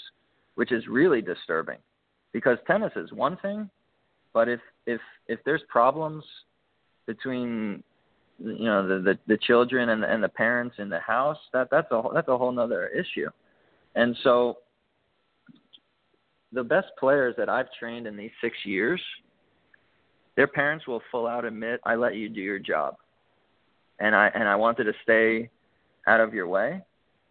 [0.56, 1.80] which is really disturbing.
[2.32, 3.70] Because tennis is one thing,
[4.34, 6.24] but if if if there's problems
[7.06, 7.84] between
[8.40, 11.70] you know the the, the children and the, and the parents in the house, that
[11.72, 13.30] that's a that's a whole other issue.
[13.96, 14.58] And so
[16.52, 19.02] the best players that I've trained in these six years
[20.36, 22.98] their parents will full out admit, "I let you do your job,"
[24.00, 25.50] and I and I wanted to stay
[26.08, 26.84] out of your way.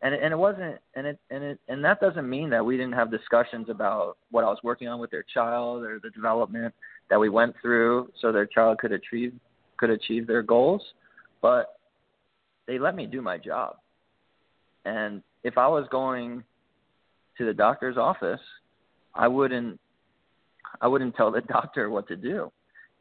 [0.03, 2.76] And it, and it wasn't, and it and it and that doesn't mean that we
[2.76, 6.74] didn't have discussions about what I was working on with their child or the development
[7.09, 9.32] that we went through, so their child could achieve
[9.76, 10.82] could achieve their goals.
[11.40, 11.78] But
[12.66, 13.76] they let me do my job.
[14.84, 16.42] And if I was going
[17.38, 18.40] to the doctor's office,
[19.14, 19.78] I wouldn't
[20.80, 22.50] I wouldn't tell the doctor what to do.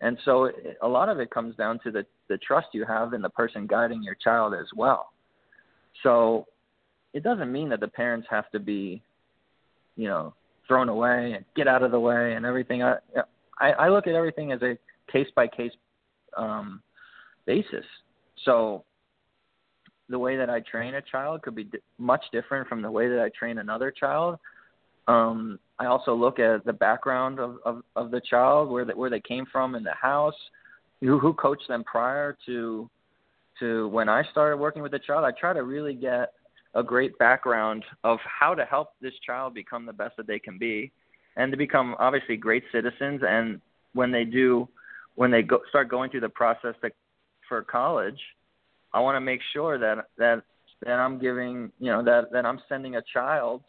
[0.01, 0.49] And so
[0.81, 3.67] a lot of it comes down to the, the trust you have in the person
[3.67, 5.11] guiding your child as well.
[6.01, 6.47] So
[7.13, 9.01] it doesn't mean that the parents have to be,
[9.95, 10.33] you know,
[10.67, 12.83] thrown away and get out of the way and everything.
[12.83, 12.95] I,
[13.59, 14.77] I, I look at everything as a
[15.11, 15.73] case by case
[16.37, 16.81] um,
[17.45, 17.85] basis.
[18.45, 18.83] So
[20.09, 23.19] the way that I train a child could be much different from the way that
[23.19, 24.37] I train another child.
[25.07, 29.09] Um, I also look at the background of, of, of the child, where they, where
[29.09, 30.35] they came from in the house,
[31.01, 32.89] who, who coached them prior to
[33.59, 35.25] to when I started working with the child.
[35.25, 36.33] I try to really get
[36.73, 40.57] a great background of how to help this child become the best that they can
[40.57, 40.91] be
[41.35, 43.21] and to become obviously great citizens.
[43.27, 43.61] And
[43.93, 44.67] when they do
[45.15, 46.89] when they go start going through the process to,
[47.47, 48.19] for college
[48.93, 50.41] i want to make sure that that
[50.85, 53.61] that i'm giving you know that that i'm sending a child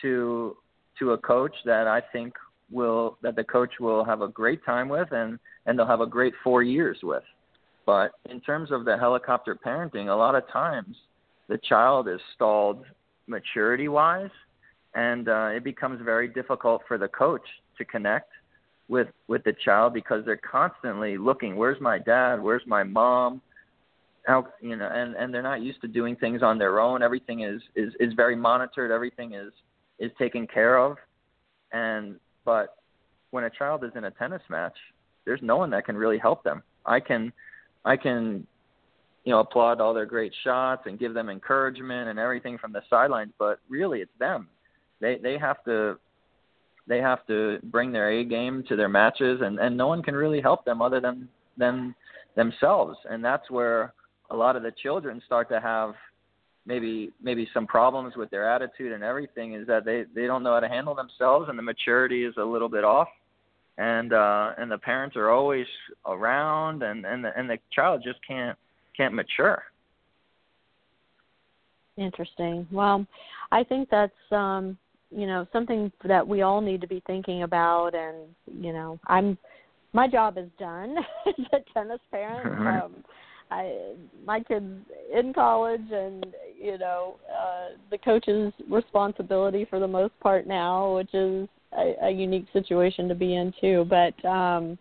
[0.00, 0.56] to
[0.98, 2.34] to a coach that i think
[2.70, 6.06] will that the coach will have a great time with and and they'll have a
[6.06, 7.22] great 4 years with.
[7.84, 10.96] But in terms of the helicopter parenting a lot of times
[11.50, 12.84] the child is stalled
[13.26, 14.30] maturity wise
[14.94, 17.46] and uh, it becomes very difficult for the coach
[17.76, 18.30] to connect
[18.88, 22.36] with with the child because they're constantly looking where's my dad?
[22.40, 23.42] Where's my mom?
[24.26, 27.02] How you know and and they're not used to doing things on their own.
[27.02, 28.92] Everything is is is very monitored.
[28.92, 29.52] Everything is
[29.98, 30.96] is taken care of.
[31.72, 32.76] And but
[33.32, 34.76] when a child is in a tennis match
[35.24, 36.62] there's no one that can really help them.
[36.86, 37.32] I can
[37.84, 38.46] i can
[39.24, 42.82] you know applaud all their great shots and give them encouragement and everything from the
[42.88, 44.48] sidelines but really it's them.
[45.00, 45.98] They they have to
[46.86, 50.14] they have to bring their A game to their matches, and and no one can
[50.14, 51.94] really help them other than than
[52.36, 53.94] themselves, and that's where
[54.30, 55.94] a lot of the children start to have
[56.66, 60.54] maybe maybe some problems with their attitude and everything is that they they don't know
[60.54, 63.08] how to handle themselves and the maturity is a little bit off.
[63.78, 65.66] And uh and the parents are always
[66.06, 68.58] around and and the, and the child just can't
[69.00, 69.62] can't mature.
[71.96, 72.66] Interesting.
[72.70, 73.06] Well
[73.52, 74.76] i think that's um
[75.10, 78.16] you know something that we all need to be thinking about and
[78.64, 79.36] you know i'm
[79.92, 80.96] my job is done
[81.26, 82.48] as a tennis parent.
[82.66, 83.04] Um
[83.50, 83.92] i
[84.24, 84.66] my kids
[85.12, 86.26] in college and
[86.60, 92.10] you know uh the coach's responsibility for the most part now which is a, a
[92.10, 93.86] unique situation to be in too.
[93.88, 94.78] But um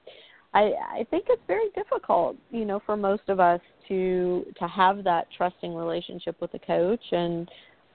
[0.53, 5.03] i i think it's very difficult you know for most of us to to have
[5.03, 7.03] that trusting relationship with a coach.
[7.11, 7.49] And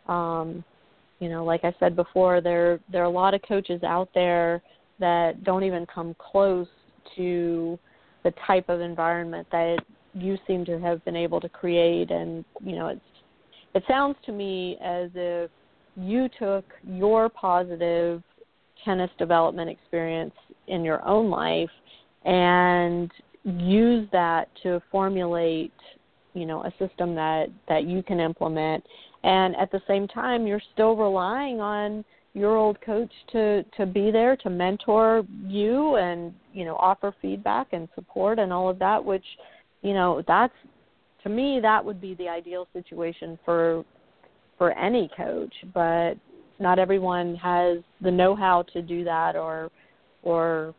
[0.08, 0.64] um
[1.20, 4.62] you know like i said before there there are a lot of coaches out there
[5.00, 6.68] that don't even come close
[7.16, 7.78] to
[8.24, 9.78] the type of environment that
[10.14, 12.10] you seem to have been able to create.
[12.10, 13.00] And you know it's
[13.74, 15.50] it sounds to me as if
[15.96, 18.22] you took your positive
[18.84, 20.34] tennis development experience
[20.68, 21.70] in your own life
[22.24, 23.10] and
[23.44, 25.72] use that to formulate
[26.32, 28.84] you know a system that that you can implement.
[29.22, 32.04] And at the same time you're still relying on
[32.34, 37.68] your old coach to to be there to mentor you and you know offer feedback
[37.72, 39.24] and support and all of that which
[39.82, 40.54] you know that's
[41.22, 43.84] to me that would be the ideal situation for
[44.58, 45.52] for any coach.
[45.72, 46.14] But
[46.58, 49.70] not everyone has the know-how to do that or
[50.22, 50.74] or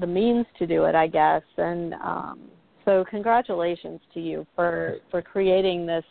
[0.00, 1.42] the means to do it i guess.
[1.56, 2.50] And um
[2.84, 6.04] so congratulations to you for for creating this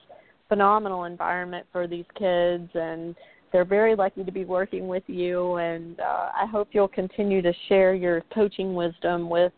[0.49, 2.69] phenomenal environment for these kids.
[2.73, 3.15] And
[3.51, 5.55] they're very lucky to be working with you.
[5.55, 9.53] And uh, I hope you'll continue to share your coaching wisdom with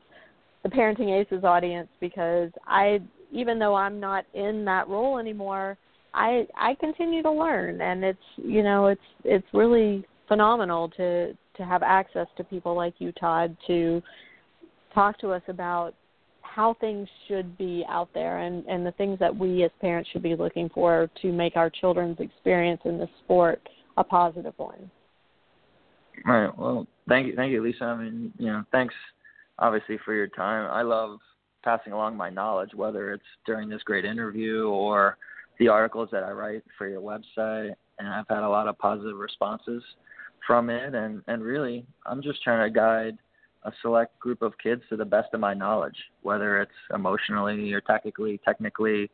[0.63, 3.01] the Parenting Aces audience because I
[3.31, 5.77] even though I'm not in that role anymore,
[6.13, 7.81] I I continue to learn.
[7.81, 12.95] And it's you know it's it's really phenomenal to to have access to people like
[12.99, 14.01] you Todd to
[14.93, 15.93] talk to us about
[16.41, 20.23] how things should be out there and, and the things that we as parents should
[20.23, 23.61] be looking for to make our children's experience in the sport
[23.97, 24.89] a positive one.
[26.25, 26.57] Right.
[26.57, 27.83] Well, thank you, thank you, Lisa.
[27.83, 28.95] I mean, you know, thanks
[29.59, 30.69] obviously for your time.
[30.71, 31.19] I love
[31.63, 35.17] passing along my knowledge, whether it's during this great interview or
[35.59, 37.71] the articles that I write for your website.
[37.99, 39.83] And I've had a lot of positive responses
[40.45, 40.93] from it.
[40.95, 43.17] And and really, I'm just trying to guide
[43.63, 47.81] a select group of kids to the best of my knowledge, whether it's emotionally or
[47.81, 49.09] tactically, technically,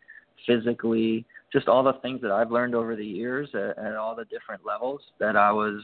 [0.46, 4.26] physically, just all the things that I've learned over the years at, at all the
[4.26, 5.82] different levels that I was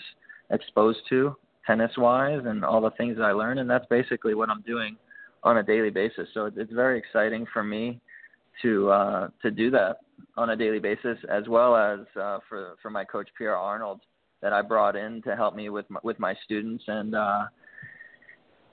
[0.51, 1.35] exposed to
[1.65, 3.59] tennis wise and all the things that I learned.
[3.59, 4.97] And that's basically what I'm doing
[5.43, 6.27] on a daily basis.
[6.33, 7.99] So it's very exciting for me
[8.61, 9.97] to uh, to do that
[10.35, 14.01] on a daily basis, as well as uh, for for my coach Pierre Arnold
[14.41, 17.45] that I brought in to help me with my, with my students and uh,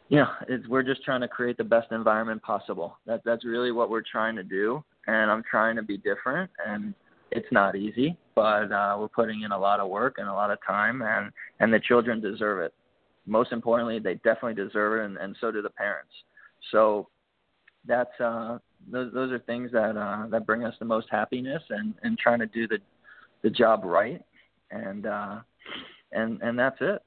[0.08, 2.98] you know, it's, we're just trying to create the best environment possible.
[3.06, 6.94] That that's really what we're trying to do, and I'm trying to be different, and
[7.30, 10.50] it's not easy, but uh, we're putting in a lot of work and a lot
[10.50, 12.74] of time, and and the children deserve it.
[13.26, 16.12] Most importantly, they definitely deserve it, and, and so do the parents.
[16.70, 17.08] So
[17.86, 18.58] that's uh,
[18.90, 22.40] those those are things that uh, that bring us the most happiness, and and trying
[22.40, 22.78] to do the
[23.42, 24.22] the job right,
[24.70, 25.40] and uh,
[26.12, 27.02] and and that's it.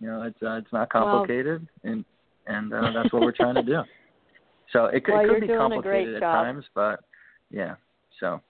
[0.00, 2.04] You know, it's uh, it's not complicated, well, and
[2.46, 3.82] and uh, that's what we're trying to do.
[4.72, 7.04] So it, well, it could be complicated at times, but
[7.52, 7.76] yeah.
[8.18, 8.40] So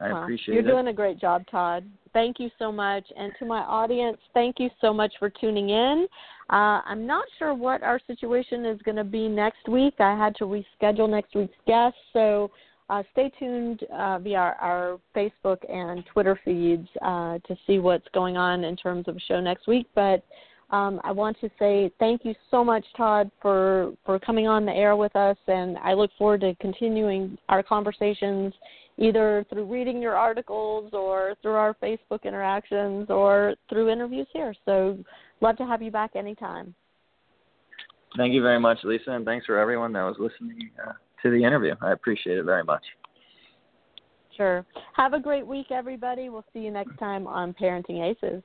[0.00, 0.66] I well, appreciate you're it.
[0.66, 1.84] You're doing a great job, Todd.
[2.12, 3.04] Thank you so much.
[3.16, 6.06] And to my audience, thank you so much for tuning in.
[6.48, 9.94] Uh, I'm not sure what our situation is going to be next week.
[10.00, 12.50] I had to reschedule next week's guest, so
[12.90, 18.06] uh, stay tuned uh, via our, our, Facebook and Twitter feeds uh, to see what's
[18.12, 19.86] going on in terms of a show next week.
[19.94, 20.24] But
[20.70, 24.72] um, I want to say thank you so much, Todd, for, for coming on the
[24.72, 28.52] air with us, and I look forward to continuing our conversations
[28.98, 34.52] either through reading your articles or through our Facebook interactions or through interviews here.
[34.64, 34.98] So,
[35.40, 36.74] love to have you back anytime.
[38.16, 40.92] Thank you very much, Lisa, and thanks for everyone that was listening uh,
[41.22, 41.74] to the interview.
[41.80, 42.82] I appreciate it very much.
[44.36, 44.64] Sure.
[44.94, 46.28] Have a great week, everybody.
[46.28, 48.42] We'll see you next time on Parenting Aces.